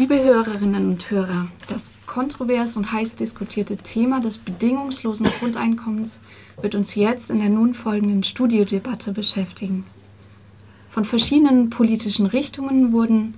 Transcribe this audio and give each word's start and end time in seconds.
Liebe 0.00 0.22
Hörerinnen 0.22 0.90
und 0.90 1.10
Hörer, 1.10 1.48
das 1.66 1.90
kontrovers 2.06 2.76
und 2.76 2.92
heiß 2.92 3.16
diskutierte 3.16 3.76
Thema 3.76 4.20
des 4.20 4.38
bedingungslosen 4.38 5.26
Grundeinkommens 5.26 6.20
wird 6.62 6.76
uns 6.76 6.94
jetzt 6.94 7.32
in 7.32 7.40
der 7.40 7.48
nun 7.48 7.74
folgenden 7.74 8.22
Studiodebatte 8.22 9.10
beschäftigen. 9.10 9.84
Von 10.88 11.04
verschiedenen 11.04 11.68
politischen 11.68 12.26
Richtungen 12.26 12.92
wurden 12.92 13.34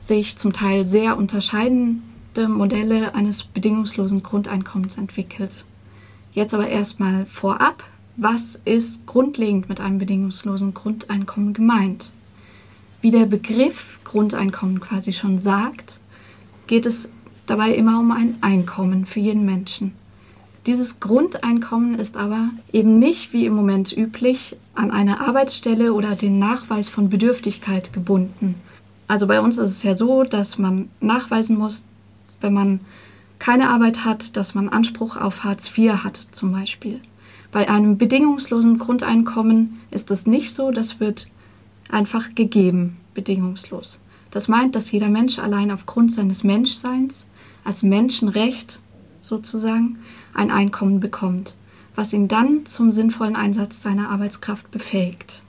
sich 0.00 0.36
zum 0.36 0.52
Teil 0.52 0.84
sehr 0.84 1.16
unterscheidende 1.16 2.48
Modelle 2.48 3.14
eines 3.14 3.44
bedingungslosen 3.44 4.24
Grundeinkommens 4.24 4.98
entwickelt. 4.98 5.64
Jetzt 6.32 6.54
aber 6.54 6.66
erstmal 6.66 7.24
vorab, 7.24 7.84
was 8.16 8.60
ist 8.64 9.06
grundlegend 9.06 9.68
mit 9.68 9.80
einem 9.80 9.98
bedingungslosen 9.98 10.74
Grundeinkommen 10.74 11.52
gemeint? 11.52 12.10
Wie 13.00 13.10
der 13.10 13.26
Begriff 13.26 13.98
Grundeinkommen 14.04 14.80
quasi 14.80 15.12
schon 15.12 15.38
sagt, 15.38 16.00
geht 16.66 16.84
es 16.84 17.10
dabei 17.46 17.74
immer 17.74 17.98
um 17.98 18.10
ein 18.12 18.36
Einkommen 18.42 19.06
für 19.06 19.20
jeden 19.20 19.44
Menschen. 19.44 19.92
Dieses 20.66 21.00
Grundeinkommen 21.00 21.98
ist 21.98 22.18
aber 22.18 22.50
eben 22.72 22.98
nicht 22.98 23.32
wie 23.32 23.46
im 23.46 23.54
Moment 23.54 23.96
üblich 23.96 24.56
an 24.74 24.90
eine 24.90 25.20
Arbeitsstelle 25.20 25.94
oder 25.94 26.14
den 26.14 26.38
Nachweis 26.38 26.90
von 26.90 27.08
Bedürftigkeit 27.08 27.94
gebunden. 27.94 28.56
Also 29.08 29.26
bei 29.26 29.40
uns 29.40 29.56
ist 29.56 29.70
es 29.70 29.82
ja 29.82 29.94
so, 29.94 30.24
dass 30.24 30.58
man 30.58 30.90
nachweisen 31.00 31.56
muss, 31.56 31.86
wenn 32.42 32.52
man 32.52 32.80
keine 33.38 33.70
Arbeit 33.70 34.04
hat, 34.04 34.36
dass 34.36 34.54
man 34.54 34.68
Anspruch 34.68 35.16
auf 35.16 35.42
Hartz 35.42 35.76
IV 35.76 36.04
hat 36.04 36.28
zum 36.32 36.52
Beispiel. 36.52 37.00
Bei 37.50 37.68
einem 37.68 37.96
bedingungslosen 37.96 38.78
Grundeinkommen 38.78 39.80
ist 39.90 40.10
es 40.10 40.26
nicht 40.26 40.54
so, 40.54 40.70
das 40.70 41.00
wird 41.00 41.30
einfach 41.92 42.34
gegeben, 42.34 42.96
bedingungslos. 43.14 44.00
Das 44.30 44.48
meint, 44.48 44.76
dass 44.76 44.92
jeder 44.92 45.08
Mensch 45.08 45.38
allein 45.38 45.70
aufgrund 45.70 46.12
seines 46.12 46.44
Menschseins 46.44 47.28
als 47.64 47.82
Menschenrecht 47.82 48.80
sozusagen 49.20 49.98
ein 50.34 50.50
Einkommen 50.50 51.00
bekommt, 51.00 51.56
was 51.94 52.12
ihn 52.12 52.28
dann 52.28 52.64
zum 52.66 52.92
sinnvollen 52.92 53.36
Einsatz 53.36 53.82
seiner 53.82 54.10
Arbeitskraft 54.10 54.70
befähigt. 54.70 55.42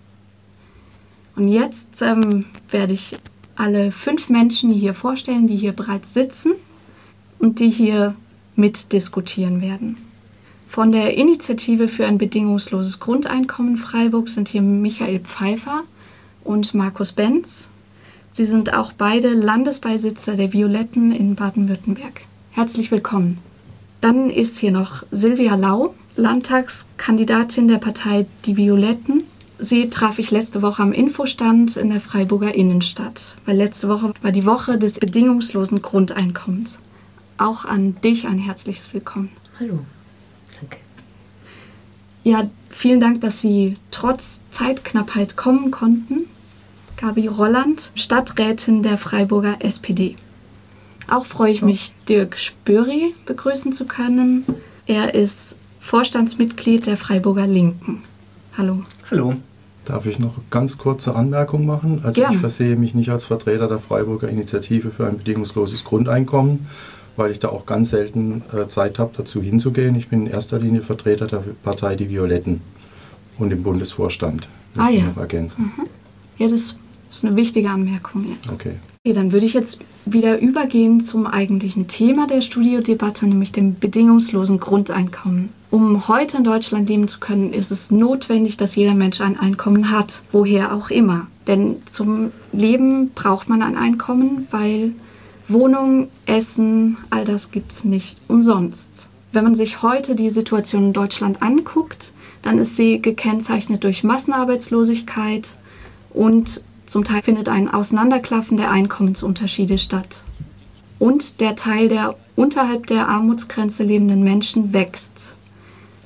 Und 1.36 1.48
jetzt 1.48 2.02
ähm, 2.02 2.46
werde 2.70 2.94
ich 2.94 3.18
alle 3.56 3.92
fünf 3.92 4.30
Menschen 4.30 4.72
hier 4.72 4.94
vorstellen, 4.94 5.48
die 5.48 5.56
hier 5.56 5.72
bereits 5.72 6.14
sitzen 6.14 6.54
und 7.40 7.60
die 7.60 7.70
hier 7.70 8.16
mitdiskutieren 8.56 9.62
werden. 9.62 9.98
Von 10.68 10.92
der 10.92 11.18
Initiative 11.18 11.88
für 11.88 12.06
ein 12.06 12.18
bedingungsloses 12.18 13.00
Grundeinkommen 13.00 13.78
Freiburg 13.78 14.30
sind 14.30 14.50
hier 14.50 14.62
Michael 14.62 15.20
Pfeiffer 15.20 15.84
und 16.44 16.74
Markus 16.74 17.12
Benz. 17.12 17.70
Sie 18.32 18.46
sind 18.46 18.74
auch 18.74 18.94
beide 18.94 19.34
Landesbeisitzer 19.34 20.36
der 20.36 20.54
Violetten 20.54 21.12
in 21.12 21.36
Baden-Württemberg. 21.36 22.22
Herzlich 22.52 22.92
willkommen. 22.92 23.40
Dann 24.00 24.30
ist 24.30 24.58
hier 24.58 24.72
noch 24.72 25.04
Silvia 25.12 25.56
Lau, 25.56 25.94
Landtagskandidatin 26.16 27.68
der 27.68 27.78
Partei 27.78 28.26
Die 28.46 28.58
Violetten. 28.58 29.24
Sie 29.60 29.90
traf 29.90 30.18
ich 30.18 30.32
letzte 30.32 30.62
Woche 30.62 30.82
am 30.82 30.92
Infostand 30.92 31.78
in 31.78 31.90
der 31.90 32.02
Freiburger 32.02 32.56
Innenstadt, 32.56 33.36
weil 33.46 33.58
letzte 33.58 33.90
Woche 33.90 34.14
war 34.22 34.32
die 34.32 34.46
Woche 34.46 34.78
des 34.78 35.00
bedingungslosen 35.00 35.82
Grundeinkommens. 35.82 36.80
Auch 37.38 37.66
an 37.66 37.96
dich 38.02 38.28
ein 38.28 38.40
herzliches 38.40 38.94
Willkommen. 38.94 39.30
Hallo. 39.60 39.80
Ja, 42.24 42.50
vielen 42.70 43.00
Dank, 43.00 43.22
dass 43.22 43.42
Sie 43.42 43.78
trotz 43.90 44.42
Zeitknappheit 44.52 45.36
kommen 45.36 45.72
konnten. 45.72 46.28
Gabi 46.98 47.28
Rolland, 47.28 47.92
Stadträtin 47.96 48.84
der 48.84 48.98
Freiburger 48.98 49.58
SPD. 49.60 50.16
Auch 51.08 51.26
freue 51.26 51.52
ich 51.52 51.64
mich, 51.64 51.94
Dirk 52.08 52.38
Spöri 52.38 53.16
begrüßen 53.26 53.74
zu 53.74 53.86
können. 53.86 54.46
Er 54.86 55.16
ist 55.16 55.58
Vorstandsmitglied 55.80 56.86
der 56.86 56.98
Freiburger 56.98 57.48
Linken. 57.48 58.04
Hallo. 58.56 58.84
Hallo. 59.10 59.36
Darf 59.86 60.06
ich 60.06 60.20
noch 60.20 60.36
ganz 60.52 60.78
kurze 60.78 61.16
Anmerkung 61.16 61.66
machen? 61.66 62.02
Also 62.04 62.22
Gerne. 62.22 62.36
ich 62.36 62.40
versehe 62.40 62.76
mich 62.76 62.94
nicht 62.94 63.10
als 63.10 63.26
Vertreter 63.26 63.68
der 63.68 63.80
Freiburger 63.80 64.30
Initiative 64.30 64.92
für 64.92 65.08
ein 65.08 65.18
bedingungsloses 65.18 65.84
Grundeinkommen, 65.84 66.68
weil 67.16 67.32
ich 67.32 67.40
da 67.40 67.50
auch 67.50 67.66
ganz 67.66 67.92
selten 67.92 68.44
äh, 68.54 68.68
Zeit 68.68 69.00
habe, 69.00 69.12
dazu 69.16 69.42
hinzugehen. 69.42 69.96
Ich 69.96 70.10
bin 70.10 70.26
in 70.26 70.32
erster 70.32 70.60
Linie 70.60 70.82
Vertreter 70.82 71.28
der 71.28 71.44
Partei 71.64 71.96
Die 71.96 72.10
Violetten 72.10 72.62
und 73.38 73.52
im 73.52 73.64
Bundesvorstand. 73.64 74.48
Ah, 74.78 74.90
ja. 74.90 75.04
noch 75.06 75.18
ergänzen. 75.18 75.72
Ja, 76.38 76.48
das 76.48 76.76
ist 77.12 77.26
eine 77.26 77.36
wichtige 77.36 77.70
Anmerkung. 77.70 78.26
Ja. 78.28 78.54
Okay. 78.54 78.76
Okay, 79.04 79.16
dann 79.16 79.32
würde 79.32 79.48
ich 79.48 79.56
jetzt 79.56 79.80
wieder 80.06 80.40
übergehen 80.40 81.02
zum 81.02 81.26
eigentlichen 81.26 81.88
Thema 81.88 82.28
der 82.28 82.42
Studiodebatte, 82.42 83.26
nämlich 83.26 83.52
dem 83.52 83.80
bedingungslosen 83.80 84.60
Grundeinkommen. 84.60 85.50
Um 85.72 86.08
heute 86.08 86.38
in 86.38 86.44
Deutschland 86.44 86.88
leben 86.88 87.08
zu 87.08 87.20
können, 87.20 87.52
ist 87.52 87.72
es 87.72 87.90
notwendig, 87.90 88.58
dass 88.58 88.76
jeder 88.76 88.94
Mensch 88.94 89.20
ein 89.20 89.40
Einkommen 89.40 89.90
hat, 89.90 90.22
woher 90.32 90.76
auch 90.76 90.92
immer. 90.92 91.26
Denn 91.48 91.78
zum 91.88 92.32
Leben 92.52 93.10
braucht 93.16 93.50
man 93.50 93.64
ein 93.64 93.76
Einkommen, 93.76 94.48
weil 94.52 94.92
Wohnung, 95.54 96.10
Essen, 96.26 96.98
all 97.10 97.26
das 97.26 97.52
gibt 97.52 97.72
es 97.72 97.84
nicht 97.84 98.20
umsonst. 98.28 99.10
Wenn 99.32 99.44
man 99.44 99.56
sich 99.56 99.82
heute 99.82 100.16
die 100.16 100.30
Situation 100.30 100.88
in 100.88 100.94
Deutschland 100.94 101.42
anguckt, 101.42 102.14
dann 102.42 102.58
ist 102.58 102.76
sie 102.76 103.02
gekennzeichnet 103.02 103.84
durch 103.84 104.04
Massenarbeitslosigkeit 104.04 105.58
und 106.14 106.62
zum 106.86 107.04
Teil 107.04 107.22
findet 107.22 107.48
ein 107.48 107.70
Auseinanderklaffen 107.70 108.58
der 108.58 108.72
Einkommensunterschiede 108.72 109.78
statt. 109.78 110.24
Und 111.00 111.40
der 111.40 111.56
Teil 111.56 111.88
der 111.88 112.16
unterhalb 112.36 112.88
der 112.88 113.08
Armutsgrenze 113.08 113.84
lebenden 113.84 114.24
Menschen 114.24 114.74
wächst. 114.74 115.36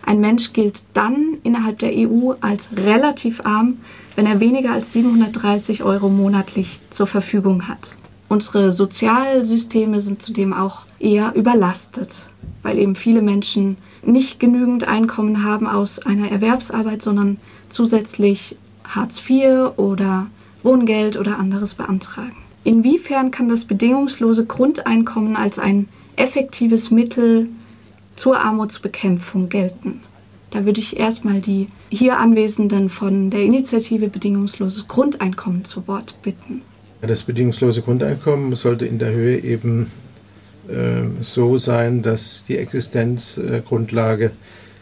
Ein 0.05 0.19
Mensch 0.19 0.53
gilt 0.53 0.83
dann 0.93 1.37
innerhalb 1.43 1.79
der 1.79 1.91
EU 1.93 2.33
als 2.41 2.69
relativ 2.77 3.43
arm, 3.45 3.77
wenn 4.15 4.27
er 4.27 4.39
weniger 4.39 4.71
als 4.73 4.93
730 4.93 5.83
Euro 5.83 6.09
monatlich 6.09 6.79
zur 6.91 7.07
Verfügung 7.07 7.67
hat. 7.67 7.95
Unsere 8.35 8.73
Sozialsysteme 8.73 10.01
sind 10.01 10.21
zudem 10.21 10.51
auch 10.51 10.81
eher 10.99 11.33
überlastet, 11.35 12.29
weil 12.63 12.77
eben 12.77 12.95
viele 12.95 13.21
Menschen 13.21 13.77
nicht 14.03 14.41
genügend 14.41 14.89
Einkommen 14.89 15.45
haben 15.45 15.67
aus 15.67 16.05
einer 16.05 16.29
Erwerbsarbeit, 16.29 17.01
sondern 17.01 17.37
zusätzlich 17.69 18.57
Hartz 18.83 19.23
IV 19.29 19.77
oder 19.77 20.27
Wohngeld 20.63 21.15
oder 21.15 21.39
anderes 21.39 21.75
beantragen. 21.75 22.35
Inwiefern 22.65 23.31
kann 23.31 23.47
das 23.47 23.63
bedingungslose 23.63 24.45
Grundeinkommen 24.45 25.37
als 25.37 25.57
ein 25.57 25.87
effektives 26.17 26.91
Mittel 26.91 27.47
zur 28.17 28.41
Armutsbekämpfung 28.41 29.47
gelten? 29.47 30.01
Da 30.51 30.65
würde 30.65 30.81
ich 30.81 30.99
erstmal 30.99 31.39
die 31.39 31.69
hier 31.89 32.19
Anwesenden 32.19 32.89
von 32.89 33.29
der 33.29 33.43
Initiative 33.43 34.09
Bedingungsloses 34.09 34.89
Grundeinkommen 34.89 35.63
zu 35.63 35.87
Wort 35.87 36.21
bitten. 36.21 36.63
Das 37.07 37.23
bedingungslose 37.23 37.81
Grundeinkommen 37.81 38.55
sollte 38.55 38.85
in 38.85 38.99
der 38.99 39.11
Höhe 39.11 39.37
eben 39.37 39.91
äh, 40.67 41.21
so 41.21 41.57
sein, 41.57 42.01
dass 42.01 42.45
die 42.45 42.57
Existenzgrundlage 42.57 44.31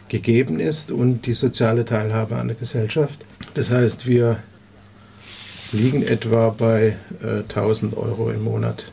gegeben 0.08 0.60
ist 0.60 0.90
und 0.90 1.26
die 1.26 1.34
soziale 1.34 1.84
Teilhabe 1.84 2.36
an 2.36 2.48
der 2.48 2.56
Gesellschaft. 2.56 3.24
Das 3.54 3.70
heißt, 3.70 4.06
wir 4.06 4.38
liegen 5.72 6.02
etwa 6.02 6.50
bei 6.50 6.96
äh, 7.22 7.40
1000 7.40 7.96
Euro 7.96 8.30
im 8.30 8.44
Monat. 8.44 8.90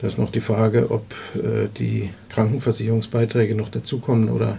Da 0.00 0.08
ist 0.08 0.18
noch 0.18 0.32
die 0.32 0.40
Frage, 0.40 0.90
ob 0.90 1.14
äh, 1.36 1.68
die 1.78 2.10
Krankenversicherungsbeiträge 2.30 3.54
noch 3.54 3.68
dazukommen 3.68 4.28
oder 4.28 4.58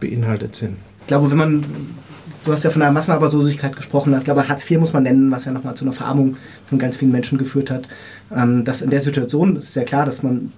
beinhaltet 0.00 0.56
sind. 0.56 0.76
Ich 1.02 1.06
glaube, 1.06 1.30
wenn 1.30 1.38
man, 1.38 1.64
du 2.44 2.52
hast 2.52 2.64
ja 2.64 2.70
von 2.70 2.82
einer 2.82 2.92
Massenarbeitslosigkeit 2.92 3.74
gesprochen, 3.74 4.14
ich 4.18 4.24
glaube, 4.24 4.48
Hartz 4.48 4.68
IV 4.70 4.78
muss 4.78 4.92
man 4.92 5.02
nennen, 5.02 5.30
was 5.30 5.44
ja 5.44 5.52
nochmal 5.52 5.74
zu 5.74 5.84
einer 5.84 5.92
Verarmung 5.92 6.36
von 6.68 6.78
ganz 6.78 6.96
vielen 6.96 7.12
Menschen 7.12 7.38
geführt 7.38 7.70
hat. 7.70 7.88
Ähm, 8.34 8.64
dass 8.64 8.82
in 8.82 8.90
der 8.90 9.00
Situation 9.00 9.56
ist 9.56 9.72
sehr 9.72 9.84
klar, 9.84 10.04
dass 10.06 10.22
man, 10.22 10.52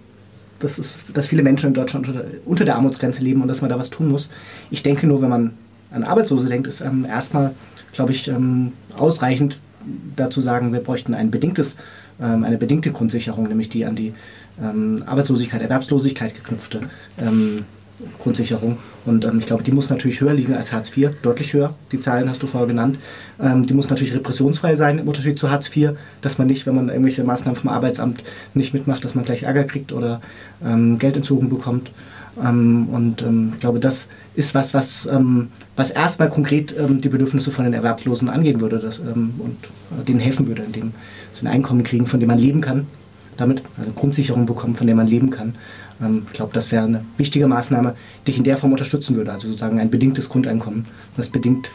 dass, 0.59 0.79
es, 0.79 0.95
dass 1.13 1.29
viele 1.29 1.43
Menschen 1.43 1.69
in 1.69 1.75
Deutschland 1.75 2.09
unter, 2.09 2.25
unter 2.45 2.65
der 2.65 2.77
Armutsgrenze 2.77 3.23
leben 3.23 3.43
und 3.43 3.49
dass 3.49 3.61
man 3.61 3.71
da 3.71 3.79
was 3.79 3.91
tun 3.91 4.09
muss. 4.09 4.31
Ich 4.71 4.83
denke 4.83 5.07
nur, 5.07 5.23
wenn 5.23 5.31
man 5.31 5.55
an 5.91 6.05
Arbeitslose 6.05 6.49
denkt, 6.49 6.67
ist 6.67 6.81
ähm, 6.81 7.05
erstmal, 7.05 7.55
glaube 7.93 8.13
ich, 8.13 8.29
ähm, 8.29 8.73
ausreichend 8.97 9.59
dazu 10.17 10.41
sagen, 10.41 10.73
wir 10.73 10.81
bräuchten 10.81 11.15
ein 11.15 11.31
bedingtes, 11.31 11.77
ähm, 12.21 12.45
eine 12.45 12.59
bedingte 12.59 12.91
Grundsicherung, 12.91 13.47
nämlich 13.47 13.69
die 13.69 13.85
an 13.85 13.95
die 13.95 14.13
ähm, 14.61 15.03
Arbeitslosigkeit, 15.07 15.63
Erwerbslosigkeit 15.63 16.35
geknüpfte 16.35 16.81
ähm, 17.19 17.65
Grundsicherung. 18.19 18.79
Und 19.05 19.25
ähm, 19.25 19.39
ich 19.39 19.47
glaube, 19.47 19.63
die 19.63 19.73
muss 19.73 19.89
natürlich 19.89 20.21
höher 20.21 20.35
liegen 20.35 20.55
als 20.55 20.73
Hartz 20.73 20.95
IV, 20.97 21.11
deutlich 21.23 21.53
höher. 21.53 21.75
Die 21.93 22.01
Zahlen 22.01 22.29
hast 22.29 22.43
du 22.43 22.47
vorher 22.47 22.67
genannt. 22.67 22.99
Ähm, 23.41 23.67
die 23.67 23.75
muss 23.75 23.89
natürlich 23.89 24.15
repressionsfrei 24.15 24.75
sein 24.75 24.99
im 24.99 25.09
Unterschied 25.09 25.39
zu 25.39 25.51
Hartz 25.51 25.75
IV, 25.75 25.93
dass 26.21 26.39
man 26.39 26.47
nicht, 26.47 26.67
wenn 26.67 26.75
man 26.75 26.89
irgendwelche 26.89 27.25
Maßnahmen 27.25 27.59
vom 27.59 27.71
Arbeitsamt 27.71 28.23
nicht 28.55 28.75
mitmacht, 28.75 29.05
dass 29.05 29.15
man 29.15 29.25
gleich 29.25 29.45
Ärger 29.45 29.65
kriegt 29.65 29.93
oder 29.93 30.21
ähm, 30.65 30.99
Geld 30.99 31.17
entzogen 31.17 31.49
bekommt. 31.49 31.91
Ähm, 32.43 32.89
und 32.93 33.23
ähm, 33.23 33.53
ich 33.55 33.61
glaube, 33.61 33.81
das 33.81 34.09
ist 34.35 34.55
was, 34.55 34.75
was, 34.75 35.07
ähm, 35.07 35.49
was 35.77 35.91
erstmal 35.91 36.29
konkret 36.29 36.75
die 36.79 37.09
Bedürfnisse 37.09 37.51
von 37.51 37.65
den 37.65 37.73
Erwerbslosen 37.73 38.29
angehen 38.29 38.61
würde 38.61 38.79
das, 38.79 38.99
ähm, 38.99 39.35
und 39.39 39.57
äh, 39.99 40.05
denen 40.05 40.21
helfen 40.21 40.47
würde, 40.47 40.63
indem 40.63 40.93
sie 41.33 41.47
ein 41.47 41.53
Einkommen 41.53 41.83
kriegen, 41.83 42.07
von 42.07 42.21
dem 42.21 42.27
man 42.27 42.39
leben 42.39 42.61
kann. 42.61 42.87
Damit 43.37 43.63
eine 43.83 43.93
Grundsicherung 43.93 44.47
bekommt, 44.47 44.79
von 44.79 44.87
der 44.87 44.97
man 44.97 45.07
leben 45.07 45.31
kann. 45.31 45.55
Ähm, 46.01 46.23
ich 46.27 46.33
glaube, 46.33 46.53
das 46.55 46.73
wäre 46.73 46.85
eine 46.85 47.05
wichtige 47.17 47.47
Maßnahme, 47.47 47.95
die 48.27 48.33
ich 48.33 48.39
in 48.39 48.45
der 48.45 48.57
Form 48.57 48.73
unterstützen 48.73 49.17
würde. 49.17 49.33
Also 49.33 49.49
sozusagen 49.49 49.81
ein 49.81 49.91
bedingtes 49.91 50.29
Grundeinkommen, 50.29 50.87
das 51.17 51.31
bedingt 51.31 51.71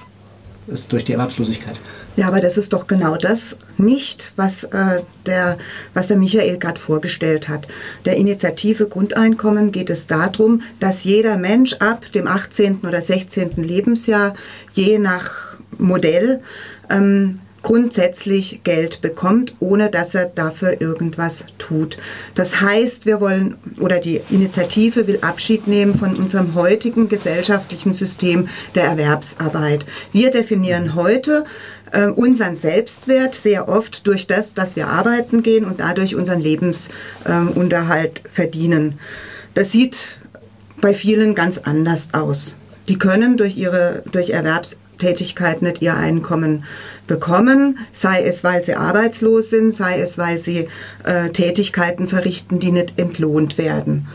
ist 0.68 0.92
durch 0.92 1.04
die 1.04 1.14
Erwerbslosigkeit. 1.14 1.80
Ja, 2.16 2.28
aber 2.28 2.40
das 2.40 2.58
ist 2.58 2.74
doch 2.74 2.88
genau 2.88 3.18
das 3.18 3.58
nicht, 3.78 4.32
was, 4.36 4.64
äh, 4.66 5.02
der, 5.26 5.58
was 5.94 6.10
der 6.10 6.18
Michael 6.18 6.58
gerade 6.60 6.80
vorgestellt 6.80 7.50
hat. 7.50 7.68
Der 8.06 8.18
Initiative 8.18 8.88
Grundeinkommen 8.88 9.72
geht 9.72 9.90
es 9.90 10.08
darum, 10.08 10.62
dass 10.80 11.04
jeder 11.04 11.38
Mensch 11.38 11.74
ab 11.74 12.06
dem 12.14 12.28
18. 12.28 12.82
oder 12.82 13.02
16. 13.02 13.52
Lebensjahr 13.56 14.36
je 14.74 15.00
nach 15.00 15.58
Modell 15.78 16.42
ähm, 16.90 17.40
grundsätzlich 17.64 18.62
Geld 18.64 19.02
bekommt, 19.02 19.54
ohne 19.60 19.90
dass 19.90 20.16
er 20.16 20.26
dafür 20.26 20.82
irgendwas 20.82 21.46
tut. 21.58 21.98
Das 22.36 22.62
heißt, 22.62 23.06
wir 23.06 23.22
wollen 23.22 23.56
oder 23.80 24.00
die 24.00 24.22
Initiative 24.30 25.08
will 25.08 25.20
Abschied 25.22 25.68
nehmen 25.68 25.98
von 25.98 26.16
unserem 26.16 26.56
heutigen 26.56 27.10
gesellschaftlichen 27.10 27.94
System 27.94 28.48
der 28.76 28.86
Erwerbsarbeit. 28.86 29.86
Wir 30.12 30.32
definieren 30.32 30.96
heute 30.96 31.46
äh, 31.92 32.08
unseren 32.08 32.56
Selbstwert 32.56 33.36
sehr 33.36 33.68
oft 33.70 34.08
durch 34.08 34.28
das, 34.28 34.54
dass 34.54 34.76
wir 34.76 34.88
arbeiten 34.88 35.44
gehen 35.44 35.66
und 35.66 35.80
dadurch 35.80 36.16
unseren 36.16 36.42
Lebensunterhalt 36.42 38.22
äh, 38.24 38.30
verdienen. 38.32 39.00
Das 39.54 39.72
sieht 39.72 40.18
bei 40.80 40.94
vielen 40.94 41.36
ganz 41.36 41.58
anders 41.58 42.14
aus. 42.14 42.56
Die 42.88 42.98
können 42.98 43.38
durch 43.38 43.58
ihre 43.58 44.04
durch 44.12 44.32
Erwerbstätigkeit 44.32 45.62
nicht 45.62 45.82
ihr 45.82 45.96
Einkommen 45.96 46.64
bekommen, 47.12 47.78
sei 47.92 48.24
es, 48.24 48.42
weil 48.46 48.64
sie 48.64 48.76
arbeitslos 48.76 49.50
sind, 49.50 49.74
sei 49.74 50.00
es, 50.00 50.18
weil 50.18 50.40
sie 50.40 50.70
äh, 51.04 51.30
Tätigkeiten 51.30 52.08
verrichten, 52.08 52.62
die 52.62 52.72
nicht 52.72 52.98
entlohnt 52.98 53.58
werden 53.58 54.08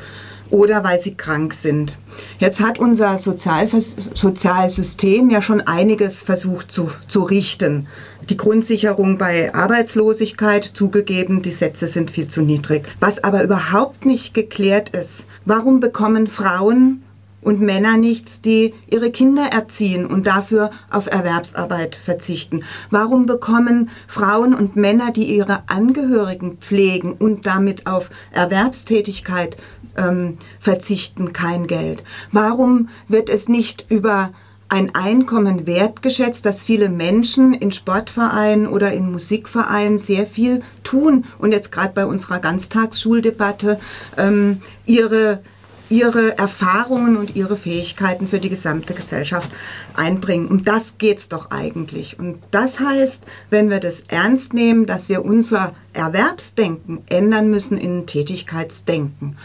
oder 0.48 0.82
weil 0.82 0.98
sie 0.98 1.14
krank 1.14 1.52
sind. 1.52 1.98
Jetzt 2.38 2.60
hat 2.60 2.78
unser 2.78 3.18
Sozialvers 3.18 3.96
Sozialsystem 4.14 5.28
ja 5.28 5.42
schon 5.42 5.60
einiges 5.60 6.22
versucht 6.22 6.72
zu, 6.72 6.90
zu 7.06 7.24
richten. 7.24 7.88
Die 8.30 8.36
Grundsicherung 8.36 9.18
bei 9.18 9.52
Arbeitslosigkeit 9.52 10.64
zugegeben, 10.64 11.42
die 11.42 11.50
Sätze 11.50 11.86
sind 11.86 12.10
viel 12.10 12.28
zu 12.28 12.40
niedrig. 12.40 12.88
Was 12.98 13.22
aber 13.22 13.42
überhaupt 13.42 14.06
nicht 14.06 14.32
geklärt 14.32 14.90
ist, 14.90 15.26
warum 15.44 15.80
bekommen 15.80 16.28
Frauen 16.28 17.02
und 17.40 17.60
Männer 17.60 17.96
nichts, 17.96 18.40
die 18.40 18.74
ihre 18.90 19.10
Kinder 19.10 19.46
erziehen 19.46 20.06
und 20.06 20.26
dafür 20.26 20.70
auf 20.90 21.06
Erwerbsarbeit 21.06 21.96
verzichten? 21.96 22.64
Warum 22.90 23.26
bekommen 23.26 23.90
Frauen 24.06 24.54
und 24.54 24.76
Männer, 24.76 25.12
die 25.12 25.24
ihre 25.24 25.68
Angehörigen 25.68 26.58
pflegen 26.58 27.12
und 27.12 27.46
damit 27.46 27.86
auf 27.86 28.10
Erwerbstätigkeit 28.32 29.56
ähm, 29.96 30.38
verzichten, 30.58 31.32
kein 31.32 31.66
Geld? 31.66 32.02
Warum 32.32 32.88
wird 33.08 33.28
es 33.28 33.48
nicht 33.48 33.86
über 33.88 34.32
ein 34.68 34.94
Einkommen 34.94 35.66
wertgeschätzt, 35.66 36.44
dass 36.44 36.62
viele 36.62 36.88
Menschen 36.88 37.54
in 37.54 37.70
Sportvereinen 37.70 38.66
oder 38.66 38.92
in 38.92 39.12
Musikvereinen 39.12 39.98
sehr 39.98 40.26
viel 40.26 40.62
tun 40.82 41.24
und 41.38 41.52
jetzt 41.52 41.70
gerade 41.70 41.92
bei 41.94 42.04
unserer 42.04 42.40
Ganztagsschuldebatte 42.40 43.78
ähm, 44.16 44.60
ihre 44.84 45.40
ihre 45.88 46.36
Erfahrungen 46.38 47.16
und 47.16 47.36
ihre 47.36 47.56
Fähigkeiten 47.56 48.26
für 48.26 48.40
die 48.40 48.48
gesamte 48.48 48.94
Gesellschaft 48.94 49.50
einbringen. 49.94 50.48
Um 50.48 50.64
das 50.64 50.98
geht's 50.98 51.28
doch 51.28 51.50
eigentlich. 51.50 52.18
Und 52.18 52.42
das 52.50 52.80
heißt, 52.80 53.24
wenn 53.50 53.70
wir 53.70 53.80
das 53.80 54.02
ernst 54.08 54.52
nehmen, 54.52 54.86
dass 54.86 55.08
wir 55.08 55.24
unser 55.24 55.74
Erwerbsdenken 55.92 57.02
ändern 57.08 57.50
müssen 57.50 57.78
in 57.78 58.06
Tätigkeitsdenken. 58.06 59.36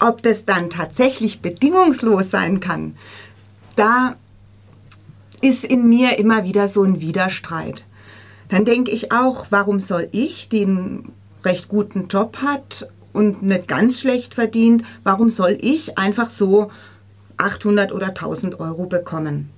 Ob 0.00 0.22
das 0.22 0.44
dann 0.44 0.70
tatsächlich 0.70 1.40
bedingungslos 1.40 2.30
sein 2.30 2.60
kann, 2.60 2.96
da 3.76 4.16
ist 5.40 5.64
in 5.64 5.88
mir 5.88 6.18
immer 6.18 6.44
wieder 6.44 6.68
so 6.68 6.82
ein 6.82 7.00
Widerstreit. 7.00 7.84
Dann 8.48 8.64
denke 8.64 8.90
ich 8.90 9.12
auch, 9.12 9.46
warum 9.50 9.80
soll 9.80 10.08
ich, 10.12 10.48
die 10.48 10.62
einen 10.62 11.12
recht 11.44 11.68
guten 11.68 12.08
Job 12.08 12.38
hat 12.38 12.88
und 13.14 13.42
nicht 13.42 13.66
ganz 13.68 14.00
schlecht 14.00 14.34
verdient, 14.34 14.82
warum 15.02 15.30
soll 15.30 15.56
ich 15.58 15.96
einfach 15.96 16.28
so 16.28 16.70
800 17.38 17.92
oder 17.92 18.08
1000 18.08 18.60
Euro 18.60 18.84
bekommen? 18.86 19.48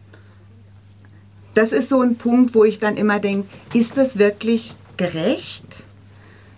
Das 1.54 1.72
ist 1.72 1.88
so 1.88 2.02
ein 2.02 2.16
Punkt, 2.16 2.54
wo 2.54 2.64
ich 2.64 2.78
dann 2.78 2.96
immer 2.96 3.18
denke, 3.18 3.48
ist 3.74 3.96
das 3.96 4.18
wirklich 4.18 4.76
gerecht? 4.96 5.84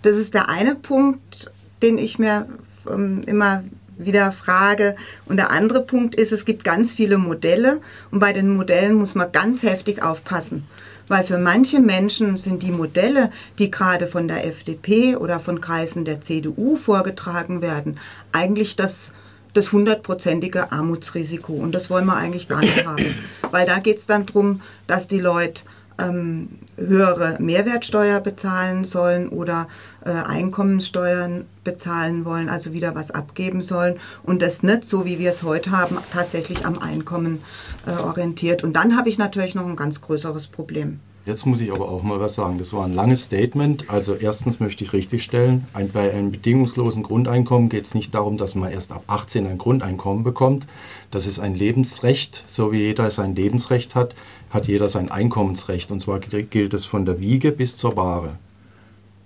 Das 0.01 0.17
ist 0.17 0.33
der 0.33 0.49
eine 0.49 0.75
Punkt, 0.75 1.51
den 1.81 1.97
ich 1.97 2.19
mir 2.19 2.47
ähm, 2.89 3.21
immer 3.25 3.63
wieder 3.97 4.31
frage. 4.31 4.95
Und 5.25 5.37
der 5.37 5.51
andere 5.51 5.81
Punkt 5.83 6.15
ist, 6.15 6.31
es 6.31 6.45
gibt 6.45 6.63
ganz 6.63 6.91
viele 6.91 7.17
Modelle 7.17 7.79
und 8.11 8.19
bei 8.19 8.33
den 8.33 8.49
Modellen 8.55 8.95
muss 8.95 9.15
man 9.15 9.31
ganz 9.31 9.63
heftig 9.63 10.01
aufpassen. 10.01 10.67
Weil 11.09 11.25
für 11.25 11.37
manche 11.37 11.81
Menschen 11.81 12.37
sind 12.37 12.63
die 12.63 12.71
Modelle, 12.71 13.31
die 13.57 13.69
gerade 13.69 14.07
von 14.07 14.29
der 14.29 14.45
FDP 14.47 15.17
oder 15.17 15.41
von 15.41 15.59
Kreisen 15.59 16.05
der 16.05 16.21
CDU 16.21 16.77
vorgetragen 16.77 17.61
werden, 17.61 17.99
eigentlich 18.31 18.77
das 18.77 19.11
das 19.53 19.71
hundertprozentige 19.71 20.71
Armutsrisiko. 20.71 21.53
Und 21.53 21.73
das 21.73 21.89
wollen 21.89 22.05
wir 22.05 22.15
eigentlich 22.15 22.47
gar 22.47 22.61
nicht 22.61 22.85
haben. 22.85 23.15
Weil 23.51 23.65
da 23.65 23.79
geht 23.79 23.97
es 23.97 24.05
dann 24.05 24.25
darum, 24.25 24.61
dass 24.87 25.07
die 25.07 25.19
Leute 25.19 25.63
ähm, 25.99 26.49
höhere 26.77 27.37
Mehrwertsteuer 27.39 28.19
bezahlen 28.19 28.85
sollen 28.85 29.29
oder 29.29 29.67
äh, 30.05 30.11
Einkommenssteuern 30.11 31.45
bezahlen 31.63 32.25
wollen, 32.25 32.49
also 32.49 32.73
wieder 32.73 32.95
was 32.95 33.11
abgeben 33.11 33.61
sollen 33.61 33.99
und 34.23 34.41
das 34.41 34.63
nicht 34.63 34.85
so, 34.85 35.05
wie 35.05 35.19
wir 35.19 35.29
es 35.29 35.43
heute 35.43 35.71
haben, 35.71 35.97
tatsächlich 36.11 36.65
am 36.65 36.79
Einkommen 36.79 37.43
äh, 37.85 37.91
orientiert. 38.01 38.63
Und 38.63 38.73
dann 38.73 38.97
habe 38.97 39.09
ich 39.09 39.17
natürlich 39.17 39.55
noch 39.55 39.65
ein 39.65 39.75
ganz 39.75 40.01
größeres 40.01 40.47
Problem. 40.47 40.99
Jetzt 41.29 41.45
muss 41.45 41.61
ich 41.61 41.71
aber 41.71 41.87
auch 41.87 42.01
mal 42.01 42.19
was 42.19 42.33
sagen. 42.33 42.57
Das 42.57 42.73
war 42.73 42.85
ein 42.85 42.95
langes 42.95 43.25
Statement. 43.25 43.87
Also 43.87 44.15
erstens 44.15 44.59
möchte 44.59 44.83
ich 44.83 44.93
richtigstellen, 44.93 45.67
ein, 45.73 45.91
bei 45.91 46.11
einem 46.11 46.31
bedingungslosen 46.31 47.03
Grundeinkommen 47.03 47.69
geht 47.69 47.85
es 47.85 47.93
nicht 47.93 48.15
darum, 48.15 48.37
dass 48.37 48.55
man 48.55 48.71
erst 48.71 48.91
ab 48.91 49.03
18 49.05 49.45
ein 49.45 49.59
Grundeinkommen 49.59 50.23
bekommt. 50.23 50.65
Das 51.11 51.27
ist 51.27 51.37
ein 51.37 51.53
Lebensrecht. 51.53 52.43
So 52.47 52.71
wie 52.71 52.79
jeder 52.79 53.11
sein 53.11 53.35
Lebensrecht 53.35 53.93
hat, 53.93 54.15
hat 54.49 54.67
jeder 54.67 54.89
sein 54.89 55.11
Einkommensrecht. 55.11 55.91
Und 55.91 55.99
zwar 55.99 56.17
gilt 56.17 56.73
es 56.73 56.85
von 56.85 57.05
der 57.05 57.19
Wiege 57.19 57.51
bis 57.51 57.77
zur 57.77 57.93
Bahre. 57.93 58.39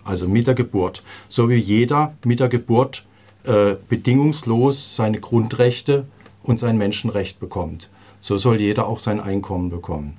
Also 0.04 0.28
mit 0.28 0.46
der 0.46 0.56
Geburt. 0.56 1.04
So 1.30 1.48
wie 1.48 1.56
jeder 1.56 2.16
mit 2.26 2.42
der 2.42 2.50
Geburt 2.50 3.06
äh, 3.46 3.76
bedingungslos 3.88 4.98
seine 4.98 5.22
Grundrechte 5.22 6.06
und 6.44 6.60
sein 6.60 6.78
Menschenrecht 6.78 7.40
bekommt. 7.40 7.90
So 8.20 8.38
soll 8.38 8.60
jeder 8.60 8.88
auch 8.88 9.00
sein 9.00 9.22
Einkommen 9.22 9.70
bekommen. 9.70 10.18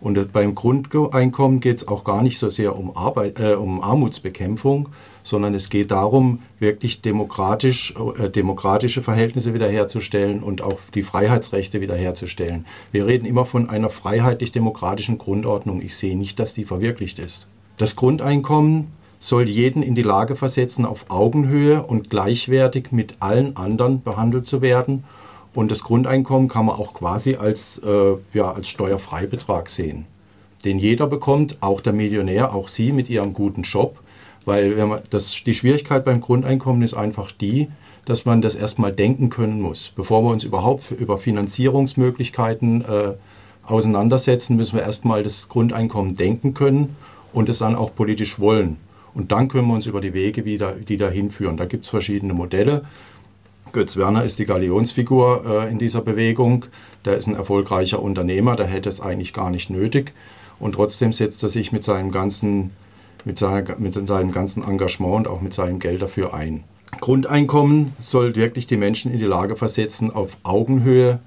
Und 0.00 0.32
beim 0.32 0.54
Grundeinkommen 0.54 1.60
geht 1.60 1.78
es 1.78 1.88
auch 1.88 2.04
gar 2.04 2.22
nicht 2.22 2.38
so 2.38 2.48
sehr 2.48 2.76
um, 2.76 2.96
Arbeit, 2.96 3.38
äh, 3.38 3.54
um 3.54 3.82
Armutsbekämpfung, 3.82 4.88
sondern 5.22 5.54
es 5.54 5.68
geht 5.68 5.90
darum, 5.90 6.42
wirklich 6.58 7.02
demokratisch, 7.02 7.94
äh, 8.18 8.30
demokratische 8.30 9.02
Verhältnisse 9.02 9.52
wiederherzustellen 9.52 10.42
und 10.42 10.62
auch 10.62 10.78
die 10.94 11.02
Freiheitsrechte 11.02 11.80
wiederherzustellen. 11.80 12.64
Wir 12.92 13.06
reden 13.06 13.26
immer 13.26 13.44
von 13.44 13.68
einer 13.68 13.90
freiheitlich-demokratischen 13.90 15.18
Grundordnung. 15.18 15.82
Ich 15.82 15.96
sehe 15.96 16.16
nicht, 16.16 16.38
dass 16.38 16.54
die 16.54 16.64
verwirklicht 16.64 17.18
ist. 17.18 17.48
Das 17.76 17.96
Grundeinkommen 17.96 18.88
soll 19.20 19.48
jeden 19.48 19.82
in 19.82 19.94
die 19.94 20.02
Lage 20.02 20.34
versetzen, 20.34 20.86
auf 20.86 21.06
Augenhöhe 21.10 21.82
und 21.82 22.08
gleichwertig 22.08 22.90
mit 22.90 23.16
allen 23.20 23.56
anderen 23.56 24.02
behandelt 24.02 24.46
zu 24.46 24.62
werden 24.62 25.04
und 25.54 25.70
das 25.70 25.82
Grundeinkommen 25.82 26.48
kann 26.48 26.66
man 26.66 26.76
auch 26.76 26.94
quasi 26.94 27.36
als, 27.36 27.78
äh, 27.78 28.14
ja, 28.32 28.52
als 28.52 28.68
Steuerfreibetrag 28.68 29.68
sehen, 29.68 30.06
den 30.64 30.78
jeder 30.78 31.06
bekommt, 31.06 31.58
auch 31.60 31.80
der 31.80 31.92
Millionär, 31.92 32.54
auch 32.54 32.68
Sie 32.68 32.92
mit 32.92 33.10
Ihrem 33.10 33.32
guten 33.32 33.62
Job. 33.62 34.00
Weil 34.44 34.76
wenn 34.76 34.88
man, 34.88 35.00
das, 35.10 35.42
die 35.44 35.54
Schwierigkeit 35.54 36.04
beim 36.04 36.20
Grundeinkommen 36.20 36.82
ist 36.82 36.94
einfach 36.94 37.30
die, 37.32 37.68
dass 38.04 38.24
man 38.24 38.40
das 38.40 38.54
erstmal 38.54 38.92
denken 38.92 39.28
können 39.28 39.60
muss. 39.60 39.92
Bevor 39.94 40.22
wir 40.24 40.30
uns 40.30 40.44
überhaupt 40.44 40.90
über 40.90 41.18
Finanzierungsmöglichkeiten 41.18 42.82
äh, 42.82 43.12
auseinandersetzen, 43.64 44.56
müssen 44.56 44.76
wir 44.76 44.82
erstmal 44.82 45.22
das 45.22 45.48
Grundeinkommen 45.48 46.16
denken 46.16 46.54
können 46.54 46.96
und 47.32 47.48
es 47.48 47.58
dann 47.58 47.76
auch 47.76 47.94
politisch 47.94 48.38
wollen. 48.38 48.78
Und 49.14 49.32
dann 49.32 49.48
können 49.48 49.68
wir 49.68 49.74
uns 49.74 49.86
über 49.86 50.00
die 50.00 50.14
Wege, 50.14 50.44
wieder, 50.44 50.72
die 50.72 50.96
dahin 50.96 51.30
führen. 51.30 51.56
Da 51.56 51.66
gibt 51.66 51.84
es 51.84 51.90
verschiedene 51.90 52.32
Modelle. 52.32 52.84
Götz 53.72 53.96
Werner 53.96 54.24
ist 54.24 54.38
die 54.38 54.46
Galionsfigur 54.46 55.44
äh, 55.46 55.70
in 55.70 55.78
dieser 55.78 56.00
Bewegung. 56.00 56.66
Der 57.04 57.16
ist 57.16 57.26
ein 57.26 57.34
erfolgreicher 57.34 58.02
Unternehmer, 58.02 58.56
der 58.56 58.66
hätte 58.66 58.88
es 58.88 59.00
eigentlich 59.00 59.32
gar 59.32 59.50
nicht 59.50 59.70
nötig. 59.70 60.12
Und 60.58 60.74
trotzdem 60.74 61.12
setzt 61.12 61.42
er 61.42 61.48
sich 61.48 61.72
mit 61.72 61.84
seinem 61.84 62.12
ganzen, 62.12 62.70
mit, 63.24 63.38
seiner, 63.38 63.78
mit 63.78 63.94
seinem 64.06 64.32
ganzen 64.32 64.62
Engagement 64.62 65.26
und 65.26 65.28
auch 65.28 65.40
mit 65.40 65.54
seinem 65.54 65.78
Geld 65.78 66.02
dafür 66.02 66.34
ein. 66.34 66.64
Grundeinkommen 67.00 67.92
soll 68.00 68.36
wirklich 68.36 68.66
die 68.66 68.76
Menschen 68.76 69.12
in 69.12 69.18
die 69.18 69.24
Lage 69.24 69.56
versetzen, 69.56 70.12
auf 70.12 70.36
Augenhöhe 70.42 71.20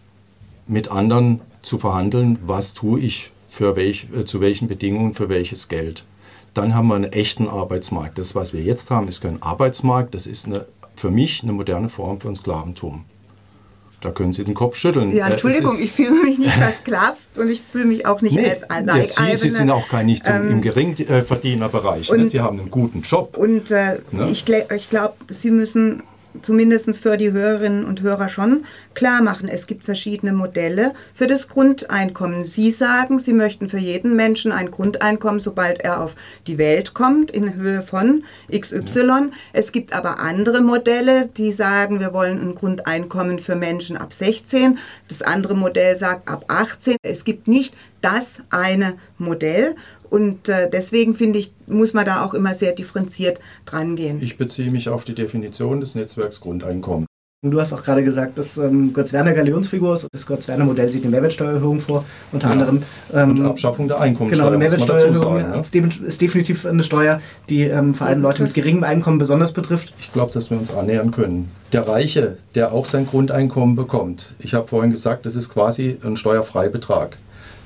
mit 0.68 0.92
anderen 0.92 1.42
zu 1.62 1.80
verhandeln, 1.80 2.38
was 2.46 2.74
tue 2.74 3.00
ich 3.00 3.32
für 3.50 3.76
welch, 3.76 4.08
äh, 4.16 4.26
zu 4.26 4.42
welchen 4.42 4.68
Bedingungen 4.68 5.14
für 5.14 5.30
welches 5.30 5.68
Geld. 5.68 6.06
dann 6.54 6.76
haben 6.76 6.88
wir 6.88 6.96
einen 6.96 7.12
echten 7.12 7.48
Arbeitsmarkt. 7.48 8.20
Das, 8.20 8.36
was 8.36 8.54
wir 8.54 8.62
jetzt 8.62 8.92
haben, 8.92 9.08
ist 9.08 9.22
kein 9.22 9.42
Arbeitsmarkt, 9.42 10.14
das 10.14 10.28
ist 10.28 10.46
eine, 10.46 10.68
für 10.96 11.10
mich 11.12 11.44
eine 11.44 11.54
moderne 11.54 11.90
Form 11.90 12.20
von 12.20 12.36
Sklaventum. 12.36 13.06
Da 14.02 14.12
können 14.12 14.34
Sie 14.34 14.44
den 14.44 14.54
Kopf 14.54 14.76
schütteln. 14.76 15.16
Ja, 15.16 15.28
Äh, 15.28 15.32
Entschuldigung, 15.32 15.80
ich 15.80 15.92
fühle 15.94 16.24
mich 16.26 16.38
nicht 16.38 16.52
versklavt 16.54 17.38
und 17.38 17.48
ich 17.50 17.62
fühle 17.62 17.86
mich 17.86 18.06
auch 18.06 18.22
nicht 18.22 18.36
Nee, 18.36 18.50
als 18.50 18.62
ja, 18.70 18.80
Leib- 18.80 19.06
Sie, 19.08 19.38
Sie 19.38 19.50
sind 19.50 19.70
auch 19.72 19.88
kein 19.88 20.08
nicht 20.08 20.24
ähm, 20.28 20.50
im 20.50 20.62
Geringverdienerbereich. 20.62 22.12
Ne? 22.12 22.18
und- 22.18 22.30
Sie 22.30 22.42
haben 22.42 22.60
einen 22.60 22.70
guten 22.72 23.02
Job. 23.02 23.38
Und 23.38 23.72
äh, 23.72 24.00
Ne? 24.12 24.30
ich, 24.30 24.44
ich 24.50 24.90
glaube, 24.90 25.14
Sie 25.30 25.52
müssen 25.52 26.04
zumindest 26.42 26.98
für 26.98 27.18
die 27.18 27.32
Hörerinnen 27.32 27.86
und 27.86 28.02
Hörer 28.02 28.30
schon 28.30 28.66
klar 28.94 29.22
machen, 29.22 29.48
es 29.48 29.68
gibt 29.68 29.84
verschiedene 29.84 30.34
Modelle 30.34 30.94
für 31.14 31.28
das 31.28 31.48
Grundeinkommen. 31.48 32.44
Sie 32.44 32.72
sagen, 32.72 33.20
Sie 33.20 33.34
möchten 33.34 33.68
für 33.68 33.78
jeden 33.78 34.16
Menschen 34.16 34.52
ein 34.52 34.72
Grundeinkommen, 34.72 35.40
sobald 35.40 35.82
er 35.82 36.02
auf 36.02 36.16
die 36.48 36.58
Welt 36.58 36.94
kommt, 36.94 37.32
in 37.32 37.56
Höhe 37.56 37.82
von 37.82 38.24
XY. 38.52 39.32
Es 39.54 39.72
gibt 39.72 39.94
aber 39.94 40.20
andere 40.20 40.62
Modelle, 40.62 41.28
die 41.28 41.52
sagen, 41.52 42.00
wir 42.00 42.14
wollen 42.14 42.42
ein 42.42 42.56
Grundeinkommen 42.56 43.40
für 43.40 43.56
Menschen 43.56 43.98
ab 43.98 44.14
16. 44.14 44.78
Das 45.08 45.22
andere 45.22 45.56
Modell 45.56 45.96
sagt 45.96 46.28
ab 46.28 46.46
18. 46.48 46.98
Es 47.04 47.24
gibt 47.24 47.48
nicht 47.48 47.74
das 48.02 48.42
eine 48.50 48.96
Modell. 49.18 49.76
Und 50.14 50.48
äh, 50.48 50.70
deswegen 50.70 51.16
finde 51.16 51.40
ich, 51.40 51.52
muss 51.66 51.96
man 51.96 52.06
da 52.06 52.24
auch 52.24 52.36
immer 52.36 52.54
sehr 52.54 52.74
differenziert 52.74 53.40
dran 53.66 53.96
gehen. 53.96 54.22
Ich 54.22 54.38
beziehe 54.38 54.70
mich 54.70 54.88
auf 54.88 55.06
die 55.06 55.16
Definition 55.16 55.80
des 55.80 55.96
Netzwerks 55.96 56.40
Grundeinkommen. 56.40 57.08
Du 57.44 57.60
hast 57.60 57.74
auch 57.74 57.82
gerade 57.82 58.04
gesagt, 58.04 58.38
dass 58.38 58.58
ähm, 58.60 58.94
Götz-Werner 58.94 59.34
Galionsfigur 59.34 59.96
ist. 59.96 60.08
Das 60.14 60.28
Götz-Werner-Modell 60.28 60.92
sieht 60.92 61.02
eine 61.02 61.10
Mehrwertsteuererhöhung 61.10 61.80
vor, 61.80 62.06
unter 62.32 62.46
Ja. 62.46 62.54
anderem. 62.54 62.84
Und 63.10 63.20
Ähm, 63.40 63.46
Abschaffung 63.48 63.88
der 63.88 64.02
Einkommensteuer, 64.02 64.46
Genau, 64.46 64.56
eine 64.56 64.58
Mehrwertsteuererhöhung 64.60 65.18
sagen. 65.18 65.80
Ne? 65.82 66.08
ist 66.08 66.22
definitiv 66.22 66.64
eine 66.68 66.84
Steuer, 66.84 67.20
die 67.50 67.64
ähm, 67.64 67.96
vor 67.96 68.06
allem 68.06 68.22
Leute 68.22 68.44
mit 68.44 68.54
geringem 68.54 68.84
Einkommen 68.84 69.18
besonders 69.18 69.52
betrifft. 69.52 69.96
Ich 70.00 70.14
glaube, 70.14 70.32
dass 70.32 70.52
wir 70.52 70.60
uns 70.60 70.72
annähern 70.72 71.10
können. 71.10 71.50
Der 71.74 71.88
Reiche, 71.88 72.38
der 72.54 72.72
auch 72.72 72.86
sein 72.86 73.08
Grundeinkommen 73.08 73.76
bekommt, 73.76 74.36
ich 74.38 74.54
habe 74.54 74.68
vorhin 74.68 74.92
gesagt, 74.92 75.26
das 75.26 75.36
ist 75.36 75.50
quasi 75.50 75.98
ein 76.04 76.18
Steuerfreibetrag. 76.18 77.18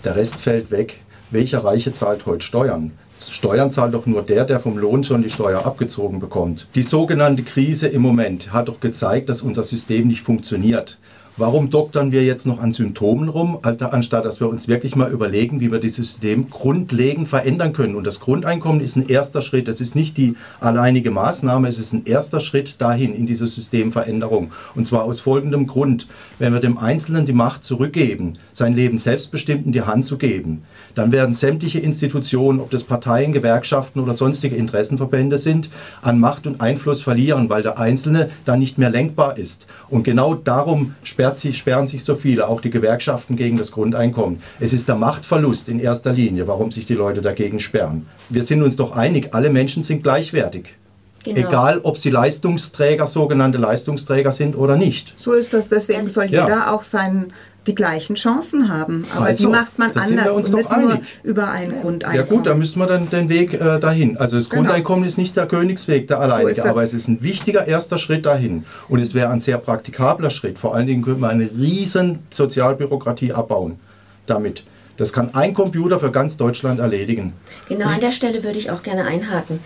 Der 0.06 0.16
Rest 0.16 0.38
fällt 0.38 0.72
weg. 0.72 1.02
Welcher 1.30 1.62
Reiche 1.66 1.92
zahlt 1.92 2.26
heute 2.26 2.46
Steuern? 2.46 2.92
Steuern 3.20 3.70
zahlt 3.70 3.94
doch 3.94 4.06
nur 4.06 4.22
der, 4.22 4.46
der 4.46 4.62
vom 4.62 4.78
Lohn 4.78 5.04
schon 5.04 5.24
die 5.24 5.30
Steuer 5.30 5.66
abgezogen 5.66 6.20
bekommt. 6.22 6.68
Die 6.76 6.84
sogenannte 6.84 7.44
Krise 7.44 7.88
im 7.88 8.02
Moment 8.02 8.54
hat 8.54 8.70
doch 8.70 8.80
gezeigt, 8.80 9.28
dass 9.28 9.42
unser 9.42 9.64
System 9.64 10.08
nicht 10.08 10.22
funktioniert. 10.22 10.98
Warum 11.40 11.70
doktern 11.70 12.12
wir 12.12 12.24
jetzt 12.24 12.48
noch 12.48 12.60
an 12.60 12.72
Symptomen 12.72 13.30
rum, 13.30 13.60
anstatt 13.62 14.26
dass 14.26 14.40
wir 14.40 14.50
uns 14.50 14.68
wirklich 14.68 14.96
mal 14.96 15.12
überlegen, 15.12 15.60
wie 15.60 15.72
wir 15.72 15.80
das 15.80 15.94
System 15.94 16.50
grundlegend 16.50 17.30
verändern 17.30 17.74
können? 17.74 17.96
Und 17.96 18.08
das 18.08 18.20
Grundeinkommen 18.20 18.82
ist 18.82 18.96
ein 18.96 19.08
erster 19.08 19.42
Schritt. 19.42 19.68
Das 19.68 19.80
ist 19.80 19.96
nicht 19.96 20.18
die 20.18 20.36
alleinige 20.60 21.12
Maßnahme, 21.12 21.68
es 21.68 21.78
ist 21.78 21.94
ein 21.94 22.06
erster 22.06 22.40
Schritt 22.40 22.82
dahin 22.82 23.14
in 23.14 23.28
diese 23.28 23.48
Systemveränderung. 23.48 24.52
Und 24.74 24.88
zwar 24.88 25.04
aus 25.04 25.20
folgendem 25.20 25.68
Grund. 25.68 26.08
Wenn 26.40 26.54
wir 26.54 26.60
dem 26.60 26.80
Einzelnen 26.80 27.28
die 27.28 27.34
Macht 27.34 27.64
zurückgeben, 27.64 28.34
sein 28.54 28.74
Leben 28.74 28.98
selbstbestimmt 28.98 29.68
in 29.68 29.72
die 29.74 29.84
Hand 29.84 30.08
zu 30.08 30.18
geben, 30.18 30.64
dann 30.98 31.12
werden 31.12 31.34
sämtliche 31.34 31.80
Institutionen, 31.80 32.60
ob 32.60 32.70
das 32.72 32.84
Parteien, 32.84 33.34
Gewerkschaften 33.34 34.00
oder 34.00 34.14
sonstige 34.14 34.56
Interessenverbände 34.56 35.38
sind, 35.38 35.70
an 36.02 36.20
Macht 36.20 36.48
und 36.48 36.62
Einfluss 36.62 37.02
verlieren, 37.02 37.50
weil 37.50 37.64
der 37.64 37.78
Einzelne 37.80 38.30
dann 38.46 38.60
nicht 38.60 38.78
mehr 38.78 38.90
lenkbar 38.90 39.38
ist. 39.38 39.68
Und 39.90 40.04
genau 40.04 40.34
darum 40.36 40.96
sperrt 41.04 41.38
sich, 41.38 41.58
sperren 41.58 41.88
sich 41.88 42.04
so 42.04 42.16
viele, 42.16 42.48
auch 42.48 42.62
die 42.62 42.70
Gewerkschaften 42.70 43.36
gegen 43.36 43.58
das 43.58 43.72
Grundeinkommen. 43.72 44.42
Es 44.60 44.74
ist 44.74 44.88
der 44.88 44.96
Machtverlust 44.96 45.70
in 45.70 45.80
erster 45.80 46.14
Linie, 46.14 46.48
warum 46.48 46.72
sich 46.72 46.86
die 46.86 46.96
Leute 46.96 47.22
dagegen 47.22 47.60
sperren. 47.60 48.08
Wir 48.30 48.44
sind 48.44 48.64
uns 48.64 48.76
doch 48.76 48.92
einig, 48.92 49.30
alle 49.34 49.50
Menschen 49.50 49.84
sind 49.84 50.04
gleichwertig. 50.04 50.76
Genau. 51.24 51.40
Egal, 51.50 51.80
ob 51.84 51.98
sie 51.98 52.10
Leistungsträger, 52.10 53.06
sogenannte 53.06 53.58
Leistungsträger 53.58 54.32
sind 54.32 54.56
oder 54.56 54.78
nicht. 54.78 55.14
So 55.18 55.34
ist 55.34 55.52
das. 55.54 55.68
Deswegen 55.68 56.06
Das- 56.06 56.14
soll 56.14 56.26
Ja. 56.32 56.44
jeder 56.48 56.74
auch 56.74 56.84
seinen, 56.84 57.34
die 57.68 57.76
gleichen 57.76 58.16
Chancen 58.16 58.70
haben. 58.70 59.06
Aber 59.14 59.26
Also, 59.26 59.46
die 59.46 59.52
macht 59.52 59.78
man 59.78 59.94
wir 59.94 60.02
anders 60.02 60.34
und 60.34 60.52
doch 60.54 60.58
nicht 60.58 60.70
nur 60.80 60.92
einig. 60.94 61.02
über 61.24 61.50
ein 61.52 61.82
Grundeinkommen. 61.82 62.16
Ja 62.16 62.24
gut, 62.24 62.48
da 62.48 62.56
müssen 62.56 62.80
wir 62.80 62.88
dann 62.88 63.10
den 63.10 63.30
Weg 63.30 63.54
äh, 63.54 63.80
dahin. 63.80 64.18
Also 64.18 64.38
das 64.38 64.50
Genau. 64.50 64.64
Grundeinkommen 64.64 65.06
ist 65.06 65.18
nicht 65.18 65.36
der 65.36 65.46
Königsweg, 65.46 66.08
der 66.08 66.20
alleinige, 66.20 66.56
das. 66.56 66.66
aber 66.66 66.84
es 66.84 66.94
ist 66.94 67.08
ein 67.08 67.22
wichtiger 67.22 67.68
erster 67.68 67.98
Schritt 67.98 68.26
dahin. 68.26 68.66
Und 68.88 69.00
es 69.00 69.14
wäre 69.14 69.30
ein 69.30 69.40
sehr 69.40 69.58
praktikabler 69.58 70.30
Schritt. 70.30 70.58
Vor 70.58 70.74
allen 70.74 70.88
Dingen 70.88 71.04
könnte 71.04 71.22
man 71.22 71.32
eine 71.32 71.50
riesen 71.52 72.20
Sozialbürokratie 72.32 73.34
abbauen 73.34 73.80
damit. 74.26 74.64
Das 74.98 75.14
kann 75.14 75.36
ein 75.36 75.54
Computer 75.54 76.00
für 76.00 76.12
ganz 76.12 76.38
Deutschland 76.38 76.80
erledigen. 76.80 77.34
Genau 77.70 77.88
an 77.88 78.00
der 78.00 78.12
Stelle 78.12 78.44
würde 78.44 78.58
ich 78.58 78.72
auch 78.72 78.82
gerne 78.82 79.04
einhaken. 79.06 79.60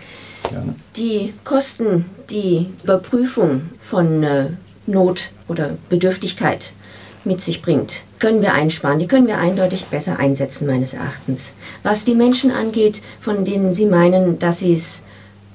Gerne. 0.50 0.74
Die 0.96 1.32
Kosten, 1.44 2.04
die 2.28 2.66
Überprüfung 2.84 3.62
von 3.80 4.22
äh, 4.22 4.48
Not 4.86 5.30
oder 5.48 5.78
Bedürftigkeit 5.88 6.72
mit 7.24 7.40
sich 7.40 7.62
bringt, 7.62 8.02
können 8.18 8.42
wir 8.42 8.52
einsparen. 8.54 8.98
Die 8.98 9.06
können 9.06 9.26
wir 9.26 9.38
eindeutig 9.38 9.86
besser 9.86 10.18
einsetzen, 10.18 10.66
meines 10.66 10.94
Erachtens. 10.94 11.54
Was 11.82 12.04
die 12.04 12.14
Menschen 12.14 12.50
angeht, 12.50 13.02
von 13.20 13.44
denen 13.44 13.74
Sie 13.74 13.86
meinen, 13.86 14.38
dass 14.38 14.60
sie 14.60 14.74
es 14.74 15.02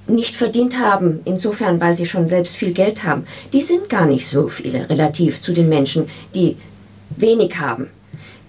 nicht 0.08 0.36
verdient 0.36 0.80
haben, 0.80 1.20
insofern, 1.26 1.82
weil 1.82 1.94
sie 1.94 2.06
schon 2.06 2.30
selbst 2.30 2.56
viel 2.56 2.72
Geld 2.72 3.04
haben, 3.04 3.26
die 3.54 3.62
sind 3.62 3.90
gar 3.90 4.06
nicht 4.06 4.28
so 4.28 4.48
viele 4.48 4.90
relativ 4.90 5.42
zu 5.42 5.54
den 5.54 5.70
Menschen, 5.70 6.10
die 6.34 6.58
wenig 7.10 7.60
haben. 7.60 7.90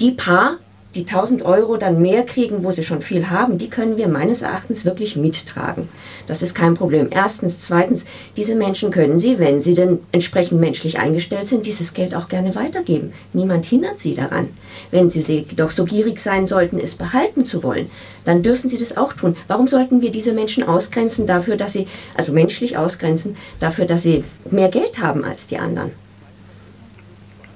Die 0.01 0.13
paar, 0.13 0.59
die 0.95 1.07
1000 1.07 1.43
Euro 1.45 1.77
dann 1.77 2.01
mehr 2.01 2.25
kriegen, 2.25 2.65
wo 2.65 2.71
sie 2.71 2.83
schon 2.83 3.03
viel 3.03 3.29
haben, 3.29 3.59
die 3.59 3.69
können 3.69 3.99
wir 3.99 4.09
meines 4.09 4.43
Erachtens 4.43 4.85
wirklich 4.87 5.17
mittragen. 5.17 5.89
Das 6.27 6.43
ist 6.43 6.55
kein 6.55 6.75
Problem. 6.75 7.09
Erstens. 7.11 7.61
Zweitens, 7.61 8.07
diese 8.37 8.55
Menschen 8.55 8.91
können 8.91 9.19
sie, 9.19 9.39
wenn 9.39 9.61
sie 9.61 9.75
denn 9.75 9.99
entsprechend 10.13 10.61
menschlich 10.61 10.99
eingestellt 10.99 11.47
sind, 11.47 11.67
dieses 11.67 11.93
Geld 11.93 12.15
auch 12.15 12.29
gerne 12.29 12.55
weitergeben. 12.55 13.13
Niemand 13.33 13.67
hindert 13.67 13.99
sie 14.01 14.15
daran. 14.15 14.49
Wenn 14.91 15.11
sie 15.11 15.47
doch 15.57 15.71
so 15.71 15.85
gierig 15.85 16.21
sein 16.21 16.47
sollten, 16.47 16.79
es 16.79 16.95
behalten 16.95 17.45
zu 17.45 17.63
wollen, 17.63 17.91
dann 18.25 18.43
dürfen 18.43 18.71
sie 18.71 18.79
das 18.79 18.97
auch 18.97 19.13
tun. 19.13 19.37
Warum 19.47 19.69
sollten 19.69 20.01
wir 20.01 20.11
diese 20.11 20.33
Menschen 20.33 20.63
ausgrenzen 20.63 21.27
dafür, 21.27 21.57
dass 21.57 21.75
sie, 21.75 21.87
also 22.17 22.33
menschlich 22.33 22.77
ausgrenzen, 22.77 23.37
dafür, 23.61 23.85
dass 23.85 24.03
sie 24.03 24.25
mehr 24.51 24.69
Geld 24.69 25.01
haben 25.01 25.25
als 25.25 25.47
die 25.47 25.59
anderen? 25.59 25.93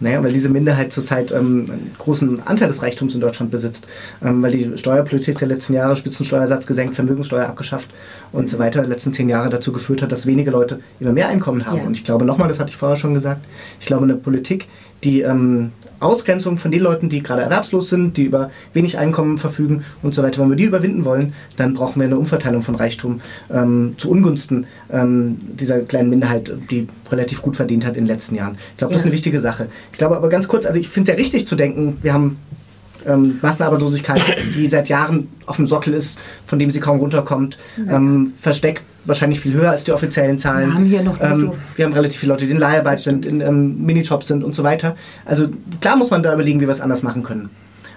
Naja, 0.02 0.22
weil 0.22 0.32
diese 0.32 0.48
Minderheit 0.48 0.92
zurzeit 0.92 1.30
ähm, 1.30 1.70
einen 1.70 1.94
großen 1.96 2.44
Anteil 2.44 2.68
des 2.68 2.82
Reichtums 2.82 3.14
in 3.14 3.20
Deutschland 3.20 3.50
besitzt. 3.50 3.86
Ähm, 4.22 4.42
weil 4.42 4.50
die 4.50 4.76
Steuerpolitik 4.76 5.38
der 5.38 5.48
letzten 5.48 5.74
Jahre, 5.74 5.94
Spitzensteuersatz 5.94 6.66
gesenkt, 6.66 6.96
Vermögenssteuer 6.96 7.46
abgeschafft 7.46 7.88
und 8.32 8.50
so 8.50 8.58
weiter, 8.58 8.82
die 8.82 8.88
letzten 8.88 9.12
zehn 9.12 9.28
Jahre 9.28 9.50
dazu 9.50 9.72
geführt 9.72 10.02
hat, 10.02 10.12
dass 10.12 10.26
wenige 10.26 10.50
Leute 10.50 10.80
immer 11.00 11.12
mehr 11.12 11.28
Einkommen 11.28 11.66
haben. 11.66 11.78
Ja. 11.78 11.84
Und 11.84 11.96
ich 11.96 12.04
glaube 12.04 12.24
nochmal, 12.24 12.48
das 12.48 12.60
hatte 12.60 12.70
ich 12.70 12.76
vorher 12.76 12.96
schon 12.96 13.14
gesagt, 13.14 13.44
ich 13.80 13.86
glaube 13.86 14.04
eine 14.04 14.14
Politik, 14.14 14.66
die 15.04 15.22
ähm, 15.22 15.72
Ausgrenzung 16.00 16.58
von 16.58 16.70
den 16.70 16.80
Leuten, 16.80 17.08
die 17.08 17.22
gerade 17.22 17.42
erwerbslos 17.42 17.88
sind, 17.88 18.16
die 18.16 18.24
über 18.24 18.50
wenig 18.72 18.98
Einkommen 18.98 19.38
verfügen 19.38 19.84
und 20.02 20.14
so 20.14 20.22
weiter, 20.22 20.40
wenn 20.40 20.50
wir 20.50 20.56
die 20.56 20.64
überwinden 20.64 21.04
wollen, 21.04 21.32
dann 21.56 21.74
brauchen 21.74 22.00
wir 22.00 22.06
eine 22.06 22.18
Umverteilung 22.18 22.62
von 22.62 22.74
Reichtum 22.74 23.20
ähm, 23.50 23.94
zu 23.98 24.10
Ungunsten 24.10 24.66
ähm, 24.92 25.38
dieser 25.58 25.80
kleinen 25.80 26.10
Minderheit, 26.10 26.52
die 26.70 26.88
relativ 27.10 27.42
gut 27.42 27.56
verdient 27.56 27.84
hat 27.84 27.96
in 27.96 28.04
den 28.04 28.14
letzten 28.14 28.34
Jahren. 28.34 28.56
Ich 28.72 28.78
glaube, 28.78 28.92
das 28.92 29.02
ist 29.02 29.06
eine 29.06 29.12
wichtige 29.12 29.40
Sache. 29.40 29.66
Ich 29.92 29.98
glaube 29.98 30.16
aber 30.16 30.28
ganz 30.28 30.48
kurz, 30.48 30.66
also 30.66 30.78
ich 30.78 30.88
finde 30.88 31.10
es 31.10 31.16
ja 31.16 31.20
richtig 31.20 31.48
zu 31.48 31.56
denken, 31.56 31.98
wir 32.02 32.12
haben 32.12 32.38
ähm, 33.06 33.38
Massenarbeitslosigkeit, 33.42 34.20
die 34.54 34.66
seit 34.68 34.88
Jahren 34.88 35.28
auf 35.46 35.56
dem 35.56 35.66
Sockel 35.66 35.94
ist, 35.94 36.18
von 36.46 36.58
dem 36.58 36.70
sie 36.70 36.80
kaum 36.80 36.98
runterkommt, 36.98 37.58
ähm, 37.88 38.32
versteckt 38.40 38.82
wahrscheinlich 39.04 39.40
viel 39.40 39.52
höher 39.54 39.70
als 39.70 39.84
die 39.84 39.92
offiziellen 39.92 40.38
Zahlen. 40.38 40.68
Wir 40.68 40.74
haben 40.74 40.84
hier 40.84 41.02
noch 41.02 41.20
ähm, 41.20 41.40
so- 41.40 41.56
wir 41.76 41.84
haben 41.84 41.92
relativ 41.92 42.20
viele 42.20 42.32
Leute, 42.32 42.44
die 42.46 42.52
in 42.52 42.58
Leiharbeit 42.58 43.00
sind, 43.00 43.26
in 43.26 43.40
ähm, 43.40 43.84
Minijobs 43.84 44.28
sind 44.28 44.44
und 44.44 44.54
so 44.54 44.62
weiter. 44.62 44.94
Also 45.24 45.48
klar 45.80 45.96
muss 45.96 46.10
man 46.10 46.22
da 46.22 46.32
überlegen, 46.32 46.60
wie 46.60 46.66
wir 46.66 46.70
es 46.70 46.80
anders 46.80 47.02
machen 47.02 47.22
können. 47.24 47.50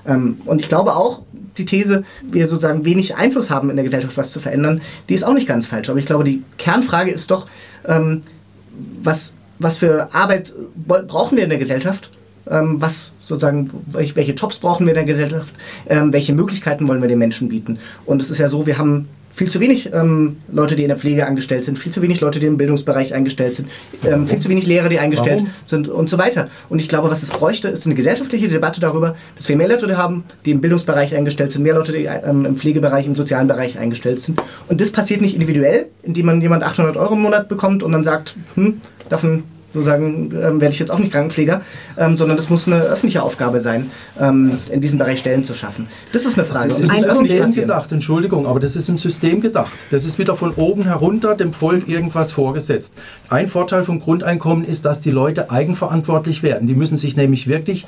Ähm, 0.08 0.38
und 0.46 0.62
ich 0.62 0.68
glaube 0.68 0.96
auch, 0.96 1.22
die 1.58 1.66
These, 1.66 2.04
wir 2.24 2.48
sozusagen 2.48 2.84
wenig 2.86 3.16
Einfluss 3.16 3.50
haben 3.50 3.70
in 3.70 3.76
der 3.76 3.86
Gesellschaft, 3.86 4.18
was 4.18 4.32
zu 4.32 4.40
verändern, 4.40 4.82
die 5.08 5.14
ist 5.14 5.24
auch 5.24 5.34
nicht 5.34 5.48
ganz 5.48 5.68
falsch. 5.68 5.90
Aber 5.90 6.00
ich 6.00 6.06
glaube, 6.06 6.24
die 6.24 6.44
Kernfrage 6.58 7.12
ist 7.12 7.30
doch, 7.32 7.48
ähm, 7.88 8.24
was, 9.04 9.36
was 9.60 9.78
für 9.78 10.14
Arbeit 10.14 10.54
brauchen 10.76 11.38
wir 11.38 11.44
in 11.46 11.50
der 11.50 11.60
Gesellschaft? 11.60 12.10
Ähm, 12.50 12.80
was 12.80 13.12
sozusagen, 13.20 13.72
welche, 13.88 14.34
Jobs 14.34 14.60
brauchen 14.60 14.86
wir 14.86 14.94
in 14.96 15.06
der 15.06 15.16
Gesellschaft? 15.16 15.56
Ähm, 15.88 16.14
welche 16.14 16.34
Möglichkeiten 16.34 16.88
wollen 16.88 17.02
wir 17.02 17.10
den 17.10 17.20
Menschen 17.20 17.50
bieten? 17.50 17.80
Und 18.06 18.22
es 18.22 18.30
ist 18.30 18.40
ja 18.40 18.50
so, 18.50 18.68
wir 18.68 18.78
haben 18.78 19.08
viel 19.36 19.52
zu 19.52 19.60
wenig 19.60 19.92
ähm, 19.94 20.38
Leute, 20.50 20.78
die 20.78 20.84
in 20.84 20.88
der 20.88 20.98
Pflege 20.98 21.28
angestellt 21.28 21.66
sind, 21.66 21.78
viel 21.78 21.92
zu 21.92 22.02
wenig 22.02 22.22
Leute, 22.22 22.40
die 22.40 22.46
im 22.46 22.56
Bildungsbereich 22.56 23.14
eingestellt 23.14 23.58
sind, 23.58 23.70
ähm, 24.06 24.28
viel 24.28 24.40
zu 24.40 24.48
wenig 24.48 24.66
Lehrer, 24.66 24.88
die 24.88 24.98
eingestellt 24.98 25.42
Warum? 25.42 25.54
sind 25.66 25.90
und 25.90 26.10
so 26.10 26.18
weiter. 26.18 26.48
Und 26.70 26.80
ich 26.80 26.88
glaube, 26.88 27.12
was 27.12 27.22
es 27.22 27.32
bräuchte, 27.32 27.68
ist 27.68 27.86
eine 27.86 27.96
gesellschaftliche 27.96 28.48
Debatte 28.48 28.80
darüber, 28.80 29.18
dass 29.36 29.50
wir 29.50 29.58
mehr 29.58 29.68
Leute 29.68 29.98
haben, 29.98 30.24
die 30.46 30.52
im 30.52 30.62
Bildungsbereich 30.62 31.14
eingestellt 31.16 31.52
sind, 31.52 31.64
mehr 31.64 31.74
Leute, 31.74 31.92
die 31.92 32.06
ähm, 32.06 32.46
im 32.46 32.56
Pflegebereich, 32.56 33.08
im 33.08 33.16
sozialen 33.16 33.50
Bereich 33.50 33.78
eingestellt 33.78 34.22
sind. 34.22 34.42
Und 34.70 34.80
das 34.80 34.92
passiert 34.92 35.20
nicht 35.20 35.34
individuell, 35.34 35.88
indem 36.02 36.28
man 36.28 36.40
jemand 36.40 36.64
800 36.64 36.96
Euro 36.96 37.16
im 37.16 37.22
Monat 37.22 37.50
bekommt 37.50 37.84
und 37.84 37.92
dann 37.92 38.04
sagt, 38.04 38.38
hm, 38.56 38.80
davon 39.10 39.44
sozusagen 39.76 40.32
ähm, 40.32 40.60
werde 40.62 40.74
ich 40.74 40.80
jetzt 40.80 40.92
auch 40.92 41.00
nicht 41.00 41.12
Krankenpfleger, 41.12 41.62
ähm, 41.98 42.18
sondern 42.18 42.38
das 42.38 42.50
muss 42.50 42.68
eine 42.68 42.82
öffentliche 42.82 43.22
Aufgabe 43.22 43.62
sein, 43.62 43.92
ähm, 44.20 44.52
in 44.72 44.82
diesem 44.82 44.98
Bereich 44.98 45.20
Stellen 45.20 45.44
zu 45.44 45.54
schaffen. 45.54 45.88
Das 46.12 46.26
ist 46.26 46.38
eine 46.38 46.48
Frage. 46.48 46.70
Das 46.70 46.80
ist 46.80 46.92
im 46.92 47.28
System 47.28 47.54
gedacht, 47.54 47.92
Entschuldigung, 47.92 48.48
aber 48.48 48.60
das 48.60 48.76
ist 48.76 48.90
im 48.90 48.98
System 48.98 49.42
gedacht. 49.42 49.74
Das 49.92 50.06
ist 50.06 50.18
wieder 50.18 50.36
von 50.36 50.52
oben 50.56 50.84
herunter 50.84 51.36
dem 51.36 51.54
Volk 51.54 51.88
irgendwas 51.88 52.32
vorgesetzt. 52.32 52.94
Ein 53.30 53.48
Vorteil 53.48 53.84
vom 53.84 54.00
Grundeinkommen 54.00 54.66
ist, 54.66 54.86
dass 54.86 55.02
die 55.02 55.12
Leute 55.12 55.52
eigenverantwortlich 55.52 56.42
werden. 56.42 56.68
Die 56.68 56.76
müssen 56.76 56.98
sich 56.98 57.16
nämlich 57.16 57.48
wirklich 57.48 57.86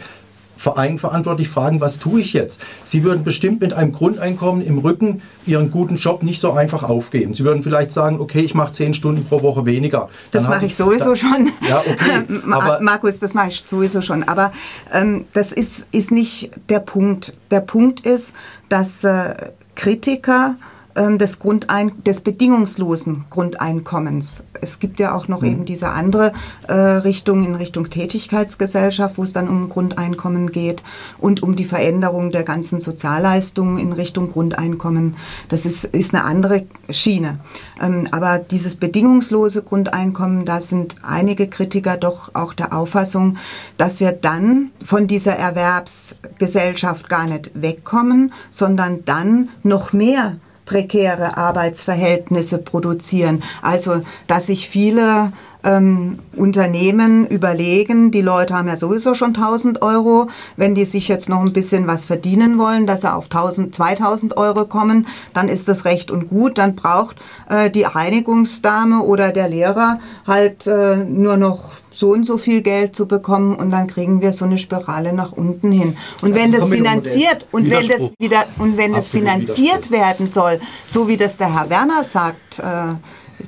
eigenverantwortlich 0.66 1.50
fragen, 1.50 1.82
was 1.82 2.00
tue 2.00 2.22
ich 2.22 2.34
jetzt? 2.34 2.62
Sie 2.84 3.04
würden 3.04 3.24
bestimmt 3.24 3.62
mit 3.62 3.74
einem 3.74 3.92
Grundeinkommen 3.92 4.66
im 4.66 4.78
Rücken 4.80 5.22
Ihren 5.46 5.72
guten 5.72 5.96
Job 5.96 6.24
nicht 6.24 6.42
so 6.42 6.52
einfach 6.52 6.84
aufgeben. 6.84 7.34
Sie 7.34 7.44
würden 7.44 7.64
vielleicht 7.64 7.92
sagen, 7.92 8.20
okay, 8.20 8.42
ich 8.42 8.54
mache 8.54 8.74
zehn 8.74 8.94
Stunden 8.94 9.26
pro 9.26 9.42
Woche 9.42 9.66
weniger. 9.66 10.00
Dann 10.00 10.10
das 10.32 10.48
mache 10.48 10.66
ich 10.66 10.76
sowieso 10.76 11.12
da, 11.12 11.16
schon. 11.16 11.50
Ja, 11.68 11.80
okay. 11.80 12.24
Aber, 12.52 12.82
Markus, 12.82 13.20
das 13.20 13.34
mache 13.34 13.50
ich 13.50 13.64
sowieso 13.66 14.02
schon. 14.02 14.24
Aber 14.24 14.52
ähm, 14.94 15.26
das 15.34 15.52
ist, 15.52 15.86
ist 15.92 16.12
nicht 16.12 16.52
der 16.70 16.80
Punkt. 16.80 17.34
Der 17.52 17.62
Punkt 17.62 18.02
ist, 18.02 18.36
dass 18.70 19.04
äh, 19.04 19.34
Kritiker 19.76 20.56
des, 20.98 21.40
Grundein 21.40 21.92
des 22.04 22.22
bedingungslosen 22.22 23.26
Grundeinkommens. 23.30 24.44
Es 24.60 24.80
gibt 24.80 25.00
ja 25.00 25.14
auch 25.14 25.28
noch 25.28 25.42
mhm. 25.42 25.48
eben 25.48 25.66
diese 25.66 25.90
andere 25.90 26.34
äh, 26.68 26.74
Richtung 26.74 27.46
in 27.46 27.56
Richtung 27.56 27.90
Tätigkeitsgesellschaft, 27.90 29.18
wo 29.18 29.24
es 29.24 29.34
dann 29.34 29.48
um 29.48 29.70
Grundeinkommen 29.70 30.52
geht 30.52 30.84
und 31.20 31.44
um 31.44 31.56
die 31.56 31.66
Veränderung 31.66 32.32
der 32.32 32.44
ganzen 32.44 32.80
Sozialleistungen 32.80 33.78
in 33.78 33.94
Richtung 33.94 34.30
Grundeinkommen. 34.30 35.16
Das 35.50 35.66
ist, 35.66 35.86
ist 35.86 36.14
eine 36.14 36.24
andere 36.24 36.66
Schiene. 36.90 37.40
Ähm, 37.82 38.08
aber 38.12 38.40
dieses 38.40 38.76
bedingungslose 38.76 39.62
Grundeinkommen, 39.62 40.46
da 40.46 40.62
sind 40.62 40.96
einige 41.04 41.48
Kritiker 41.48 41.98
doch 41.98 42.34
auch 42.34 42.54
der 42.54 42.74
Auffassung, 42.74 43.38
dass 43.78 44.00
wir 44.00 44.12
dann 44.12 44.72
von 44.84 45.08
dieser 45.08 45.36
Erwerbsgesellschaft 45.36 47.10
gar 47.10 47.28
nicht 47.28 47.52
wegkommen, 47.54 48.34
sondern 48.52 49.06
dann 49.06 49.50
noch 49.64 49.94
mehr 49.94 50.38
prekäre 50.68 51.38
Arbeitsverhältnisse 51.38 52.60
produzieren. 52.60 53.42
Also, 53.64 54.02
dass 54.28 54.46
sich 54.46 54.70
viele 54.70 55.32
ähm, 55.68 56.20
Unternehmen 56.36 57.28
überlegen, 57.28 58.12
die 58.12 58.22
Leute 58.22 58.56
haben 58.56 58.68
ja 58.68 58.78
sowieso 58.78 59.14
schon 59.14 59.36
1000 59.36 59.82
Euro, 59.82 60.28
wenn 60.56 60.76
die 60.76 60.86
sich 60.86 61.08
jetzt 61.08 61.28
noch 61.28 61.42
ein 61.42 61.52
bisschen 61.52 61.88
was 61.88 62.06
verdienen 62.06 62.58
wollen, 62.58 62.88
dass 62.88 63.02
sie 63.02 63.14
auf 63.14 63.26
1000, 63.26 63.76
2000 63.76 64.38
Euro 64.38 64.66
kommen, 64.66 65.08
dann 65.34 65.50
ist 65.50 65.68
das 65.68 65.84
recht 65.84 66.10
und 66.10 66.30
gut. 66.30 66.58
Dann 66.58 66.76
braucht 66.76 67.18
äh, 67.50 67.70
die 67.70 67.84
Reinigungsdame 67.84 69.02
oder 69.02 69.32
der 69.32 69.50
Lehrer 69.50 70.00
halt 70.26 70.68
äh, 70.68 70.98
nur 70.98 71.36
noch 71.36 71.72
so 71.92 72.12
und 72.12 72.26
so 72.26 72.38
viel 72.38 72.62
Geld 72.62 72.96
zu 72.96 73.08
bekommen 73.08 73.56
und 73.56 73.72
dann 73.72 73.88
kriegen 73.88 74.22
wir 74.22 74.32
so 74.32 74.46
eine 74.46 74.60
Spirale 74.60 75.14
nach 75.14 75.32
unten 75.32 75.72
hin. 75.72 75.98
Und 76.22 76.36
wenn 76.36 76.52
das 76.52 76.70
finanziert 76.70 77.48
und 77.52 77.70
wenn 77.70 77.88
das 77.88 78.12
wieder 78.20 78.46
und 78.60 78.78
wenn 78.78 78.94
das 78.94 79.10
finanziert 79.10 79.90
werden 79.90 80.28
soll, 80.28 80.60
so 80.86 81.08
wie 81.08 81.18
das 81.18 81.38
der 81.38 81.54
Herr 81.54 81.70
Werner 81.72 82.04
sagt, 82.04 82.60
äh, 82.60 82.94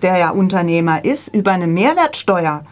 der 0.01 0.17
ja 0.17 0.29
Unternehmer 0.31 1.03
ist, 1.03 1.33
über 1.35 1.51
eine 1.51 1.67
Mehrwertsteuer, 1.67 2.63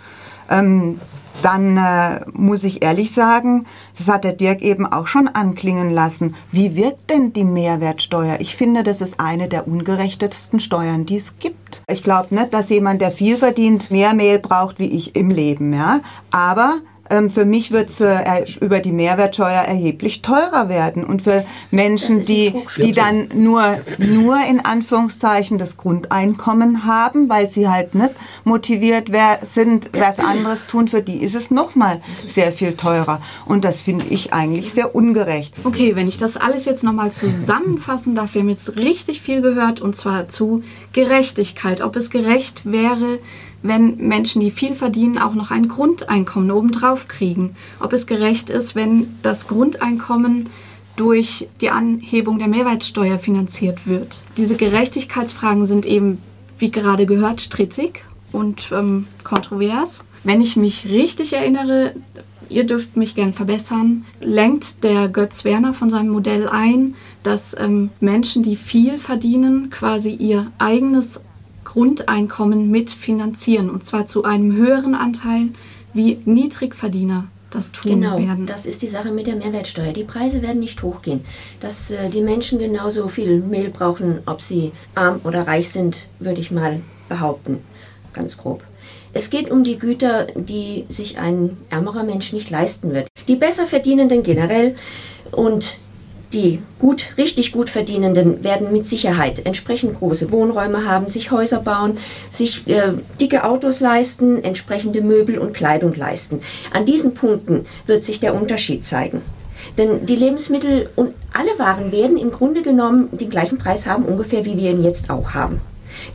ähm, 0.49 0.99
dann 1.41 1.77
äh, 1.77 2.21
muss 2.33 2.63
ich 2.63 2.81
ehrlich 2.81 3.11
sagen, 3.11 3.65
das 3.97 4.07
hat 4.07 4.23
der 4.23 4.33
Dirk 4.33 4.61
eben 4.61 4.85
auch 4.85 5.07
schon 5.07 5.27
anklingen 5.27 5.89
lassen. 5.89 6.35
Wie 6.51 6.75
wirkt 6.75 7.09
denn 7.09 7.33
die 7.33 7.43
Mehrwertsteuer? 7.43 8.37
Ich 8.39 8.55
finde, 8.55 8.83
das 8.83 9.01
ist 9.01 9.19
eine 9.19 9.47
der 9.47 9.67
ungerechtesten 9.67 10.59
Steuern, 10.59 11.05
die 11.05 11.17
es 11.17 11.37
gibt. 11.39 11.83
Ich 11.87 12.03
glaube 12.03 12.33
nicht, 12.33 12.53
dass 12.53 12.69
jemand, 12.69 13.01
der 13.01 13.11
viel 13.11 13.37
verdient, 13.37 13.91
mehr 13.91 14.13
Mehl 14.13 14.39
braucht 14.39 14.79
wie 14.79 14.89
ich 14.89 15.15
im 15.15 15.29
Leben, 15.29 15.73
ja. 15.73 15.99
Aber 16.31 16.77
ähm, 17.09 17.29
für 17.29 17.45
mich 17.45 17.71
wird 17.71 17.89
es 17.89 18.01
äh, 18.01 18.45
über 18.59 18.79
die 18.79 18.91
Mehrwertsteuer 18.91 19.61
erheblich 19.61 20.21
teurer 20.21 20.69
werden. 20.69 21.03
Und 21.03 21.23
für 21.23 21.45
Menschen, 21.71 22.23
die, 22.23 22.53
die 22.77 22.91
dann 22.91 23.29
nur, 23.33 23.77
nur 23.97 24.37
in 24.45 24.63
Anführungszeichen 24.63 25.57
das 25.57 25.77
Grundeinkommen 25.77 26.85
haben, 26.85 27.29
weil 27.29 27.49
sie 27.49 27.67
halt 27.69 27.95
nicht 27.95 28.11
motiviert 28.43 29.09
sind, 29.41 29.89
was 29.93 30.19
anderes 30.19 30.67
tun, 30.67 30.87
für 30.87 31.01
die 31.01 31.17
ist 31.17 31.35
es 31.35 31.51
nochmal 31.51 32.01
sehr 32.27 32.51
viel 32.51 32.73
teurer. 32.73 33.21
Und 33.45 33.63
das 33.63 33.81
finde 33.81 34.05
ich 34.09 34.33
eigentlich 34.33 34.71
sehr 34.71 34.95
ungerecht. 34.95 35.53
Okay, 35.63 35.95
wenn 35.95 36.07
ich 36.07 36.17
das 36.17 36.37
alles 36.37 36.65
jetzt 36.65 36.83
nochmal 36.83 37.11
zusammenfassen 37.11 38.15
darf, 38.15 38.33
wir 38.33 38.41
haben 38.41 38.49
jetzt 38.49 38.77
richtig 38.77 39.21
viel 39.21 39.41
gehört 39.41 39.81
und 39.81 39.95
zwar 39.95 40.27
zu 40.27 40.63
Gerechtigkeit. 40.93 41.81
Ob 41.81 41.95
es 41.95 42.09
gerecht 42.09 42.71
wäre, 42.71 43.19
wenn 43.63 43.97
Menschen, 43.97 44.41
die 44.41 44.51
viel 44.51 44.75
verdienen, 44.75 45.17
auch 45.17 45.33
noch 45.33 45.51
ein 45.51 45.67
Grundeinkommen 45.67 46.51
obendrauf 46.51 47.07
kriegen. 47.07 47.55
Ob 47.79 47.93
es 47.93 48.07
gerecht 48.07 48.49
ist, 48.49 48.75
wenn 48.75 49.15
das 49.21 49.47
Grundeinkommen 49.47 50.49
durch 50.95 51.47
die 51.61 51.69
Anhebung 51.69 52.39
der 52.39 52.47
Mehrwertsteuer 52.47 53.19
finanziert 53.19 53.87
wird. 53.87 54.23
Diese 54.37 54.55
Gerechtigkeitsfragen 54.55 55.65
sind 55.65 55.85
eben, 55.85 56.17
wie 56.57 56.71
gerade 56.71 57.05
gehört, 57.05 57.41
strittig 57.41 58.01
und 58.31 58.71
ähm, 58.71 59.07
kontrovers. 59.23 60.05
Wenn 60.23 60.41
ich 60.41 60.57
mich 60.57 60.87
richtig 60.89 61.33
erinnere, 61.33 61.93
ihr 62.49 62.65
dürft 62.65 62.97
mich 62.97 63.15
gern 63.15 63.33
verbessern, 63.33 64.05
lenkt 64.19 64.83
der 64.83 65.07
Götz 65.07 65.45
Werner 65.45 65.73
von 65.73 65.89
seinem 65.89 66.09
Modell 66.09 66.49
ein, 66.49 66.95
dass 67.23 67.55
ähm, 67.59 67.91
Menschen, 67.99 68.41
die 68.41 68.55
viel 68.55 68.97
verdienen, 68.97 69.69
quasi 69.69 70.11
ihr 70.11 70.51
eigenes 70.57 71.21
Grundeinkommen 71.67 72.71
mitfinanzieren 72.71 73.69
und 73.69 73.83
zwar 73.83 74.05
zu 74.05 74.23
einem 74.23 74.55
höheren 74.55 74.95
Anteil 74.95 75.49
wie 75.93 76.17
Niedrigverdiener 76.23 77.27
das 77.49 77.73
tun 77.73 77.99
genau, 77.99 78.17
werden. 78.17 78.45
das 78.45 78.65
ist 78.65 78.81
die 78.81 78.87
Sache 78.87 79.11
mit 79.11 79.27
der 79.27 79.35
Mehrwertsteuer. 79.35 79.91
Die 79.91 80.05
Preise 80.05 80.41
werden 80.41 80.59
nicht 80.59 80.81
hochgehen. 80.81 81.25
Dass 81.59 81.91
äh, 81.91 82.09
die 82.09 82.21
Menschen 82.21 82.59
genauso 82.59 83.09
viel 83.09 83.41
Mehl 83.41 83.69
brauchen, 83.69 84.19
ob 84.25 84.41
sie 84.41 84.71
arm 84.95 85.19
oder 85.25 85.45
reich 85.45 85.69
sind, 85.69 86.07
würde 86.19 86.39
ich 86.39 86.51
mal 86.51 86.81
behaupten, 87.09 87.59
ganz 88.13 88.37
grob. 88.37 88.63
Es 89.11 89.29
geht 89.29 89.51
um 89.51 89.65
die 89.65 89.77
Güter, 89.77 90.27
die 90.35 90.85
sich 90.87 91.17
ein 91.17 91.57
ärmerer 91.69 92.03
Mensch 92.03 92.31
nicht 92.31 92.49
leisten 92.49 92.93
wird. 92.93 93.09
Die 93.27 93.35
besser 93.35 93.67
verdienenden 93.67 94.23
generell 94.23 94.75
und 95.31 95.79
die 96.33 96.61
gut, 96.79 97.07
richtig 97.17 97.51
gut 97.51 97.69
Verdienenden 97.69 98.43
werden 98.43 98.71
mit 98.71 98.85
Sicherheit 98.85 99.45
entsprechend 99.45 99.97
große 99.97 100.31
Wohnräume 100.31 100.85
haben, 100.85 101.07
sich 101.07 101.31
Häuser 101.31 101.59
bauen, 101.59 101.97
sich 102.29 102.67
äh, 102.67 102.93
dicke 103.19 103.43
Autos 103.43 103.79
leisten, 103.79 104.43
entsprechende 104.43 105.01
Möbel 105.01 105.37
und 105.37 105.53
Kleidung 105.53 105.93
leisten. 105.93 106.41
An 106.73 106.85
diesen 106.85 107.13
Punkten 107.13 107.65
wird 107.85 108.03
sich 108.03 108.19
der 108.19 108.35
Unterschied 108.35 108.83
zeigen. 108.83 109.21
Denn 109.77 110.05
die 110.05 110.15
Lebensmittel 110.15 110.89
und 110.95 111.13
alle 111.33 111.57
Waren 111.59 111.91
werden 111.91 112.17
im 112.17 112.31
Grunde 112.31 112.61
genommen 112.61 113.09
den 113.11 113.29
gleichen 113.29 113.57
Preis 113.57 113.85
haben, 113.85 114.05
ungefähr 114.05 114.45
wie 114.45 114.57
wir 114.57 114.71
ihn 114.71 114.83
jetzt 114.83 115.09
auch 115.09 115.33
haben. 115.33 115.61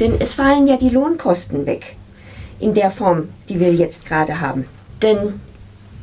Denn 0.01 0.15
es 0.21 0.35
fallen 0.35 0.67
ja 0.67 0.77
die 0.77 0.91
Lohnkosten 0.91 1.67
weg 1.67 1.97
in 2.61 2.75
der 2.75 2.91
Form, 2.91 3.29
die 3.49 3.59
wir 3.59 3.75
jetzt 3.75 4.07
gerade 4.07 4.41
haben. 4.41 4.67
Denn 5.03 5.41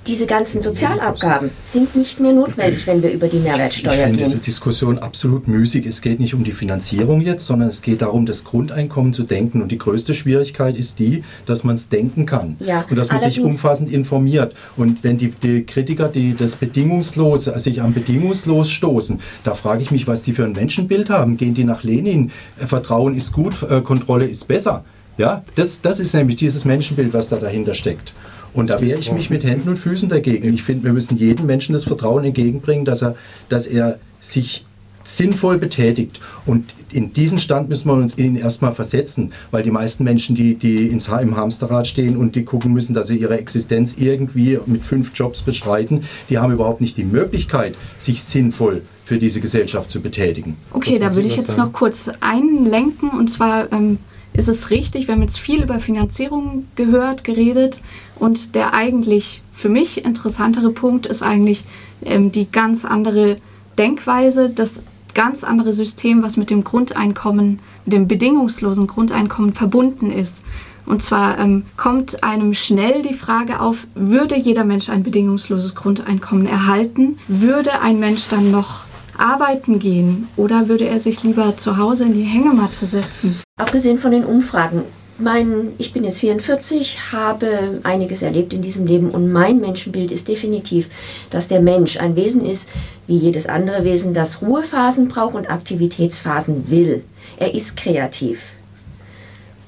diese 0.09 0.25
ganzen 0.25 0.59
Sozialabgaben 0.59 1.51
sind 1.63 1.95
nicht 1.95 2.19
mehr 2.19 2.33
notwendig, 2.33 2.87
wenn 2.87 3.03
wir 3.03 3.11
über 3.11 3.27
die 3.27 3.37
Mehrwertsteuer 3.37 3.93
ich 3.93 3.97
gehen. 3.97 4.09
Ich 4.09 4.21
finde 4.21 4.25
diese 4.25 4.37
Diskussion 4.39 4.97
absolut 4.97 5.47
müßig. 5.47 5.85
Es 5.85 6.01
geht 6.01 6.19
nicht 6.19 6.33
um 6.33 6.43
die 6.43 6.51
Finanzierung 6.51 7.21
jetzt, 7.21 7.45
sondern 7.45 7.69
es 7.69 7.83
geht 7.83 8.01
darum, 8.01 8.25
das 8.25 8.43
Grundeinkommen 8.43 9.13
zu 9.13 9.21
denken. 9.21 9.61
Und 9.61 9.71
die 9.71 9.77
größte 9.77 10.15
Schwierigkeit 10.15 10.75
ist 10.75 10.97
die, 10.97 11.23
dass 11.45 11.63
man 11.63 11.75
es 11.75 11.89
denken 11.89 12.25
kann 12.25 12.57
ja, 12.59 12.85
und 12.89 12.95
dass 12.95 13.11
man 13.11 13.19
sich 13.19 13.39
umfassend 13.39 13.91
informiert. 13.91 14.55
Und 14.75 15.03
wenn 15.03 15.19
die, 15.19 15.29
die 15.29 15.63
Kritiker, 15.63 16.07
die 16.07 16.35
das 16.35 16.55
Bedingungslose, 16.55 17.53
also 17.53 17.63
sich 17.69 17.79
am 17.83 17.93
Bedingungslos 17.93 18.71
stoßen, 18.71 19.19
da 19.43 19.53
frage 19.53 19.83
ich 19.83 19.91
mich, 19.91 20.07
was 20.07 20.23
die 20.23 20.33
für 20.33 20.43
ein 20.43 20.53
Menschenbild 20.53 21.11
haben. 21.11 21.37
Gehen 21.37 21.53
die 21.53 21.65
nach 21.65 21.83
Lenin? 21.83 22.31
Äh, 22.59 22.65
Vertrauen 22.65 23.15
ist 23.15 23.31
gut, 23.31 23.61
äh, 23.69 23.81
Kontrolle 23.81 24.25
ist 24.25 24.47
besser. 24.47 24.83
Ja, 25.19 25.43
das, 25.53 25.81
das 25.81 25.99
ist 25.99 26.13
nämlich 26.13 26.37
dieses 26.37 26.65
Menschenbild, 26.65 27.13
was 27.13 27.29
da 27.29 27.35
dahinter 27.35 27.75
steckt. 27.75 28.13
Und 28.53 28.69
da 28.69 28.81
wehre 28.81 28.99
ich 28.99 29.11
mich 29.11 29.29
mit 29.29 29.43
Händen 29.43 29.69
und 29.69 29.77
Füßen 29.77 30.09
dagegen. 30.09 30.53
Ich 30.53 30.63
finde, 30.63 30.85
wir 30.85 30.93
müssen 30.93 31.17
jedem 31.17 31.45
Menschen 31.45 31.73
das 31.73 31.83
Vertrauen 31.83 32.23
entgegenbringen, 32.23 32.85
dass 32.85 33.01
er, 33.01 33.15
dass 33.47 33.67
er 33.67 33.99
sich 34.19 34.65
sinnvoll 35.03 35.57
betätigt. 35.57 36.19
Und 36.45 36.73
in 36.91 37.13
diesen 37.13 37.39
Stand 37.39 37.69
müssen 37.69 37.87
wir 37.87 37.93
uns 37.93 38.17
ihnen 38.17 38.35
erstmal 38.35 38.73
versetzen, 38.73 39.31
weil 39.51 39.63
die 39.63 39.71
meisten 39.71 40.03
Menschen, 40.03 40.35
die, 40.35 40.55
die 40.55 40.87
ins, 40.87 41.07
im 41.07 41.35
Hamsterrad 41.35 41.87
stehen 41.87 42.17
und 42.17 42.35
die 42.35 42.43
gucken 42.43 42.73
müssen, 42.73 42.93
dass 42.93 43.07
sie 43.07 43.17
ihre 43.17 43.37
Existenz 43.37 43.95
irgendwie 43.97 44.59
mit 44.65 44.85
fünf 44.85 45.11
Jobs 45.13 45.41
bestreiten, 45.41 46.03
die 46.29 46.37
haben 46.37 46.53
überhaupt 46.53 46.81
nicht 46.81 46.97
die 46.97 47.05
Möglichkeit, 47.05 47.75
sich 47.97 48.23
sinnvoll 48.23 48.81
für 49.05 49.17
diese 49.17 49.41
Gesellschaft 49.41 49.89
zu 49.89 50.01
betätigen. 50.01 50.55
Okay, 50.71 50.99
da 50.99 51.15
würde 51.15 51.27
ich 51.27 51.35
jetzt 51.35 51.47
sagen? 51.47 51.61
noch 51.63 51.73
kurz 51.73 52.11
einlenken. 52.19 53.09
Und 53.09 53.29
zwar 53.29 53.71
ähm, 53.71 53.97
ist 54.39 54.47
es 54.47 54.69
richtig, 54.69 55.07
wir 55.07 55.15
haben 55.15 55.21
jetzt 55.21 55.37
viel 55.37 55.61
über 55.61 55.79
Finanzierung 55.79 56.65
gehört, 56.75 57.25
geredet. 57.25 57.81
Und 58.17 58.55
der 58.55 58.73
eigentlich 58.73 59.41
für 59.51 59.67
mich 59.67 60.05
interessantere 60.05 60.71
Punkt 60.71 61.05
ist 61.05 61.21
eigentlich 61.21 61.65
ähm, 62.05 62.31
die 62.31 62.49
ganz 62.49 62.85
andere 62.85 63.37
Denkweise, 63.77 64.49
das 64.49 64.83
ganz 65.13 65.43
andere 65.43 65.73
System, 65.73 66.23
was 66.23 66.37
mit 66.37 66.49
dem 66.49 66.63
Grundeinkommen, 66.63 67.59
mit 67.83 67.93
dem 67.93 68.07
bedingungslosen 68.07 68.87
Grundeinkommen 68.87 69.53
verbunden 69.53 70.09
ist. 70.09 70.45
Und 70.85 71.01
zwar 71.01 71.37
ähm, 71.37 71.65
kommt 71.75 72.23
einem 72.23 72.53
schnell 72.53 73.01
die 73.01 73.13
Frage 73.13 73.59
auf, 73.59 73.87
würde 73.93 74.37
jeder 74.37 74.63
Mensch 74.63 74.87
ein 74.87 75.03
bedingungsloses 75.03 75.75
Grundeinkommen 75.75 76.45
erhalten? 76.45 77.19
Würde 77.27 77.81
ein 77.81 77.99
Mensch 77.99 78.29
dann 78.29 78.51
noch 78.51 78.85
arbeiten 79.19 79.79
gehen 79.79 80.27
oder 80.35 80.67
würde 80.67 80.87
er 80.87 80.99
sich 80.99 81.23
lieber 81.23 81.57
zu 81.57 81.77
Hause 81.77 82.05
in 82.05 82.13
die 82.13 82.23
Hängematte 82.23 82.85
setzen? 82.85 83.39
Abgesehen 83.57 83.97
von 83.97 84.11
den 84.11 84.25
Umfragen, 84.25 84.83
mein, 85.19 85.73
ich 85.77 85.91
bin 85.91 86.05
jetzt 86.05 86.19
44, 86.19 87.11
habe 87.11 87.81
einiges 87.83 88.21
erlebt 88.21 88.53
in 88.53 88.61
diesem 88.61 88.87
Leben 88.87 89.11
und 89.11 89.31
mein 89.31 89.59
Menschenbild 89.59 90.11
ist 90.11 90.27
definitiv, 90.27 90.87
dass 91.29 91.49
der 91.49 91.61
Mensch 91.61 91.99
ein 91.99 92.15
Wesen 92.15 92.45
ist, 92.45 92.69
wie 93.05 93.17
jedes 93.17 93.47
andere 93.47 93.83
Wesen, 93.83 94.13
das 94.13 94.41
Ruhephasen 94.41 95.09
braucht 95.09 95.35
und 95.35 95.51
Aktivitätsphasen 95.51 96.69
will. 96.69 97.03
Er 97.37 97.53
ist 97.53 97.75
kreativ. 97.75 98.53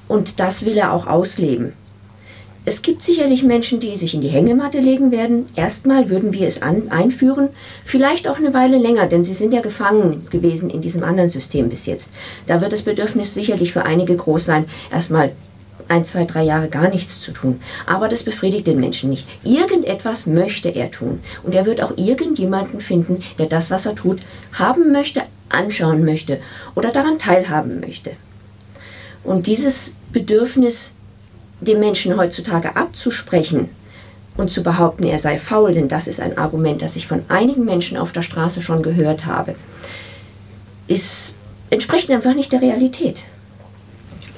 Und 0.07 0.39
das 0.39 0.65
will 0.65 0.77
er 0.77 0.93
auch 0.93 1.07
ausleben. 1.07 1.73
Es 2.63 2.83
gibt 2.83 3.01
sicherlich 3.01 3.41
Menschen, 3.41 3.79
die 3.79 3.95
sich 3.95 4.13
in 4.13 4.21
die 4.21 4.27
Hängematte 4.27 4.79
legen 4.79 5.11
werden. 5.11 5.47
Erstmal 5.55 6.09
würden 6.09 6.31
wir 6.31 6.47
es 6.47 6.61
an, 6.61 6.91
einführen, 6.91 7.49
vielleicht 7.83 8.27
auch 8.27 8.37
eine 8.37 8.53
Weile 8.53 8.77
länger, 8.77 9.07
denn 9.07 9.23
sie 9.23 9.33
sind 9.33 9.51
ja 9.51 9.61
gefangen 9.61 10.27
gewesen 10.29 10.69
in 10.69 10.79
diesem 10.79 11.03
anderen 11.03 11.29
System 11.29 11.69
bis 11.69 11.87
jetzt. 11.87 12.11
Da 12.45 12.61
wird 12.61 12.71
das 12.71 12.83
Bedürfnis 12.83 13.33
sicherlich 13.33 13.73
für 13.73 13.83
einige 13.83 14.15
groß 14.15 14.45
sein, 14.45 14.65
erstmal 14.91 15.31
ein, 15.87 16.05
zwei, 16.05 16.25
drei 16.25 16.43
Jahre 16.43 16.69
gar 16.69 16.89
nichts 16.89 17.21
zu 17.21 17.31
tun. 17.31 17.59
Aber 17.87 18.07
das 18.07 18.21
befriedigt 18.21 18.67
den 18.67 18.79
Menschen 18.79 19.09
nicht. 19.09 19.27
Irgendetwas 19.43 20.27
möchte 20.27 20.69
er 20.69 20.91
tun. 20.91 21.19
Und 21.41 21.55
er 21.55 21.65
wird 21.65 21.81
auch 21.81 21.97
irgendjemanden 21.97 22.79
finden, 22.79 23.23
der 23.39 23.47
das, 23.47 23.71
was 23.71 23.87
er 23.87 23.95
tut, 23.95 24.19
haben 24.53 24.91
möchte, 24.91 25.23
anschauen 25.49 26.05
möchte 26.05 26.39
oder 26.75 26.91
daran 26.91 27.17
teilhaben 27.17 27.79
möchte. 27.79 28.11
Und 29.23 29.47
dieses 29.47 29.93
Bedürfnis 30.11 30.93
dem 31.61 31.79
Menschen 31.79 32.17
heutzutage 32.17 32.75
abzusprechen 32.75 33.69
und 34.35 34.51
zu 34.51 34.63
behaupten, 34.63 35.03
er 35.03 35.19
sei 35.19 35.37
faul, 35.37 35.73
denn 35.73 35.87
das 35.87 36.07
ist 36.07 36.19
ein 36.19 36.37
Argument, 36.37 36.81
das 36.81 36.95
ich 36.95 37.07
von 37.07 37.23
einigen 37.29 37.65
Menschen 37.65 37.97
auf 37.97 38.11
der 38.11 38.23
Straße 38.23 38.61
schon 38.61 38.81
gehört 38.81 39.25
habe, 39.25 39.55
ist, 40.87 41.35
entspricht 41.69 42.09
einfach 42.09 42.33
nicht 42.33 42.51
der 42.51 42.61
Realität. 42.61 43.23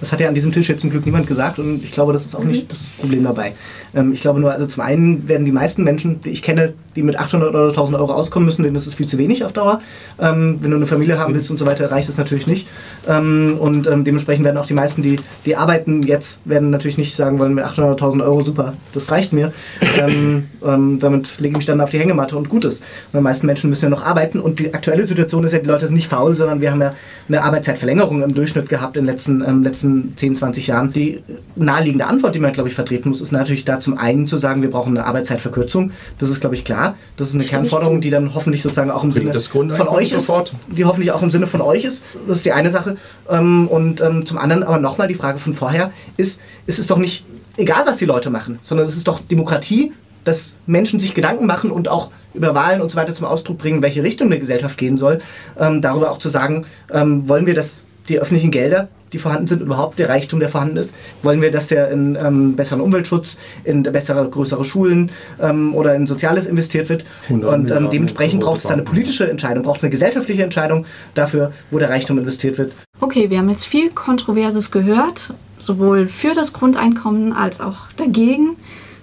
Das 0.03 0.11
hat 0.11 0.19
ja 0.19 0.27
an 0.27 0.35
diesem 0.35 0.51
Tisch 0.51 0.67
jetzt 0.67 0.81
zum 0.81 0.89
Glück 0.89 1.05
niemand 1.05 1.27
gesagt 1.27 1.59
und 1.59 1.81
ich 1.81 1.93
glaube, 1.93 2.11
das 2.11 2.25
ist 2.25 2.35
auch 2.35 2.41
mhm. 2.41 2.49
nicht 2.49 2.69
das 2.69 2.83
Problem 2.99 3.23
dabei. 3.23 3.53
Ähm, 3.95 4.11
ich 4.11 4.19
glaube 4.19 4.41
nur, 4.41 4.51
also 4.51 4.65
zum 4.65 4.83
einen 4.83 5.29
werden 5.29 5.45
die 5.45 5.51
meisten 5.53 5.81
Menschen, 5.85 6.19
die 6.19 6.31
ich 6.31 6.43
kenne, 6.43 6.73
die 6.97 7.03
mit 7.03 7.17
800 7.17 7.49
oder 7.49 7.69
1000 7.69 7.97
Euro 7.97 8.11
auskommen 8.11 8.45
müssen, 8.45 8.63
denen 8.63 8.75
ist 8.75 8.85
es 8.85 8.95
viel 8.95 9.07
zu 9.07 9.17
wenig 9.17 9.45
auf 9.45 9.53
Dauer. 9.53 9.79
Ähm, 10.19 10.57
wenn 10.59 10.71
du 10.71 10.75
eine 10.75 10.87
Familie 10.87 11.17
haben 11.17 11.33
willst 11.35 11.49
und 11.51 11.57
so 11.57 11.65
weiter, 11.65 11.89
reicht 11.89 12.09
das 12.09 12.17
natürlich 12.17 12.47
nicht. 12.47 12.67
Ähm, 13.07 13.55
und 13.57 13.87
ähm, 13.87 14.03
dementsprechend 14.03 14.43
werden 14.43 14.57
auch 14.57 14.65
die 14.65 14.73
meisten, 14.73 15.03
die, 15.03 15.15
die 15.45 15.55
arbeiten 15.55 16.01
jetzt, 16.01 16.39
werden 16.43 16.69
natürlich 16.69 16.97
nicht 16.97 17.15
sagen 17.15 17.39
wollen, 17.39 17.53
mit 17.53 17.63
800 17.63 17.93
oder 17.93 18.03
1000 18.03 18.23
Euro, 18.23 18.43
super, 18.43 18.73
das 18.93 19.09
reicht 19.09 19.31
mir. 19.31 19.53
Ähm, 19.97 20.49
ähm, 20.65 20.99
damit 20.99 21.39
lege 21.39 21.51
ich 21.51 21.57
mich 21.59 21.65
dann 21.65 21.79
auf 21.79 21.91
die 21.91 21.99
Hängematte 21.99 22.35
und 22.35 22.49
gut 22.49 22.65
ist. 22.65 22.81
Und 23.13 23.19
die 23.19 23.23
meisten 23.23 23.47
Menschen 23.47 23.69
müssen 23.69 23.85
ja 23.85 23.89
noch 23.89 24.03
arbeiten 24.03 24.41
und 24.41 24.59
die 24.59 24.73
aktuelle 24.73 25.05
Situation 25.05 25.45
ist 25.45 25.53
ja, 25.53 25.59
die 25.59 25.67
Leute 25.67 25.85
sind 25.85 25.95
nicht 25.95 26.09
faul, 26.09 26.35
sondern 26.35 26.61
wir 26.61 26.71
haben 26.71 26.81
ja 26.81 26.93
eine 27.29 27.41
Arbeitszeitverlängerung 27.41 28.21
im 28.21 28.33
Durchschnitt 28.33 28.67
gehabt 28.67 28.97
in 28.97 29.05
den 29.05 29.13
letzten, 29.13 29.63
letzten 29.63 29.92
10, 30.15 30.35
20 30.35 30.67
Jahren. 30.67 30.93
Die 30.93 31.23
naheliegende 31.55 32.05
Antwort, 32.05 32.35
die 32.35 32.39
man, 32.39 32.53
glaube 32.53 32.69
ich, 32.69 32.75
vertreten 32.75 33.09
muss, 33.09 33.21
ist 33.21 33.31
natürlich 33.31 33.65
da 33.65 33.79
zum 33.79 33.97
einen 33.97 34.27
zu 34.27 34.37
sagen, 34.37 34.61
wir 34.61 34.69
brauchen 34.69 34.97
eine 34.97 35.05
Arbeitszeitverkürzung. 35.05 35.91
Das 36.19 36.29
ist, 36.29 36.41
glaube 36.41 36.55
ich, 36.55 36.63
klar. 36.63 36.95
Das 37.17 37.29
ist 37.29 37.35
eine 37.35 37.43
Kernforderung, 37.43 38.01
die 38.01 38.09
dann 38.09 38.33
hoffentlich 38.33 38.61
sozusagen 38.61 38.91
auch 38.91 39.03
im 39.03 39.11
Sinne 39.11 39.33
von 39.33 39.87
euch 39.87 40.11
ist. 40.11 40.27
Sofort. 40.27 40.53
Die 40.67 40.85
hoffentlich 40.85 41.11
auch 41.11 41.21
im 41.21 41.31
Sinne 41.31 41.47
von 41.47 41.61
euch 41.61 41.83
ist. 41.83 42.03
Das 42.27 42.37
ist 42.37 42.45
die 42.45 42.51
eine 42.51 42.69
Sache. 42.69 42.97
Ähm, 43.29 43.67
und 43.67 44.01
ähm, 44.01 44.25
zum 44.25 44.37
anderen 44.37 44.63
aber 44.63 44.79
nochmal 44.79 45.07
die 45.07 45.15
Frage 45.15 45.39
von 45.39 45.53
vorher 45.53 45.91
ist, 46.17 46.41
ist 46.65 46.79
es 46.79 46.87
doch 46.87 46.97
nicht 46.97 47.25
egal, 47.57 47.83
was 47.85 47.97
die 47.97 48.05
Leute 48.05 48.29
machen, 48.29 48.59
sondern 48.61 48.87
es 48.87 48.95
ist 48.95 49.07
doch 49.07 49.19
Demokratie, 49.19 49.93
dass 50.23 50.55
Menschen 50.65 50.99
sich 50.99 51.13
Gedanken 51.13 51.45
machen 51.45 51.71
und 51.71 51.87
auch 51.87 52.11
über 52.33 52.55
Wahlen 52.55 52.81
und 52.81 52.91
so 52.91 52.97
weiter 52.97 53.13
zum 53.13 53.25
Ausdruck 53.25 53.57
bringen, 53.57 53.81
welche 53.81 54.03
Richtung 54.03 54.27
eine 54.27 54.39
Gesellschaft 54.39 54.77
gehen 54.77 54.97
soll. 54.97 55.19
Ähm, 55.59 55.81
darüber 55.81 56.11
auch 56.11 56.17
zu 56.17 56.29
sagen, 56.29 56.65
ähm, 56.91 57.27
wollen 57.27 57.45
wir, 57.45 57.53
dass 57.53 57.83
die 58.09 58.19
öffentlichen 58.19 58.51
Gelder 58.51 58.87
die 59.13 59.19
vorhanden 59.19 59.47
sind, 59.47 59.61
überhaupt 59.61 59.99
der 59.99 60.09
Reichtum, 60.09 60.39
der 60.39 60.49
vorhanden 60.49 60.77
ist? 60.77 60.93
Wollen 61.21 61.41
wir, 61.41 61.51
dass 61.51 61.67
der 61.67 61.91
in 61.91 62.15
ähm, 62.15 62.55
besseren 62.55 62.81
Umweltschutz, 62.81 63.37
in 63.63 63.83
bessere, 63.83 64.27
größere 64.27 64.65
Schulen 64.65 65.11
ähm, 65.39 65.73
oder 65.75 65.95
in 65.95 66.07
Soziales 66.07 66.45
investiert 66.45 66.89
wird? 66.89 67.05
Und 67.29 67.71
ähm, 67.71 67.89
dementsprechend 67.91 68.41
braucht 68.41 68.57
es 68.57 68.63
da 68.63 68.73
eine 68.73 68.83
politische 68.83 69.29
Entscheidung, 69.29 69.63
braucht 69.63 69.77
es 69.77 69.83
eine 69.83 69.91
gesellschaftliche 69.91 70.43
Entscheidung 70.43 70.85
dafür, 71.13 71.53
wo 71.71 71.79
der 71.79 71.89
Reichtum 71.89 72.17
investiert 72.17 72.57
wird. 72.57 72.73
Okay, 72.99 73.29
wir 73.29 73.37
haben 73.37 73.49
jetzt 73.49 73.65
viel 73.65 73.89
Kontroverses 73.91 74.71
gehört, 74.71 75.33
sowohl 75.57 76.07
für 76.07 76.33
das 76.33 76.53
Grundeinkommen 76.53 77.33
als 77.33 77.61
auch 77.61 77.91
dagegen. 77.95 78.57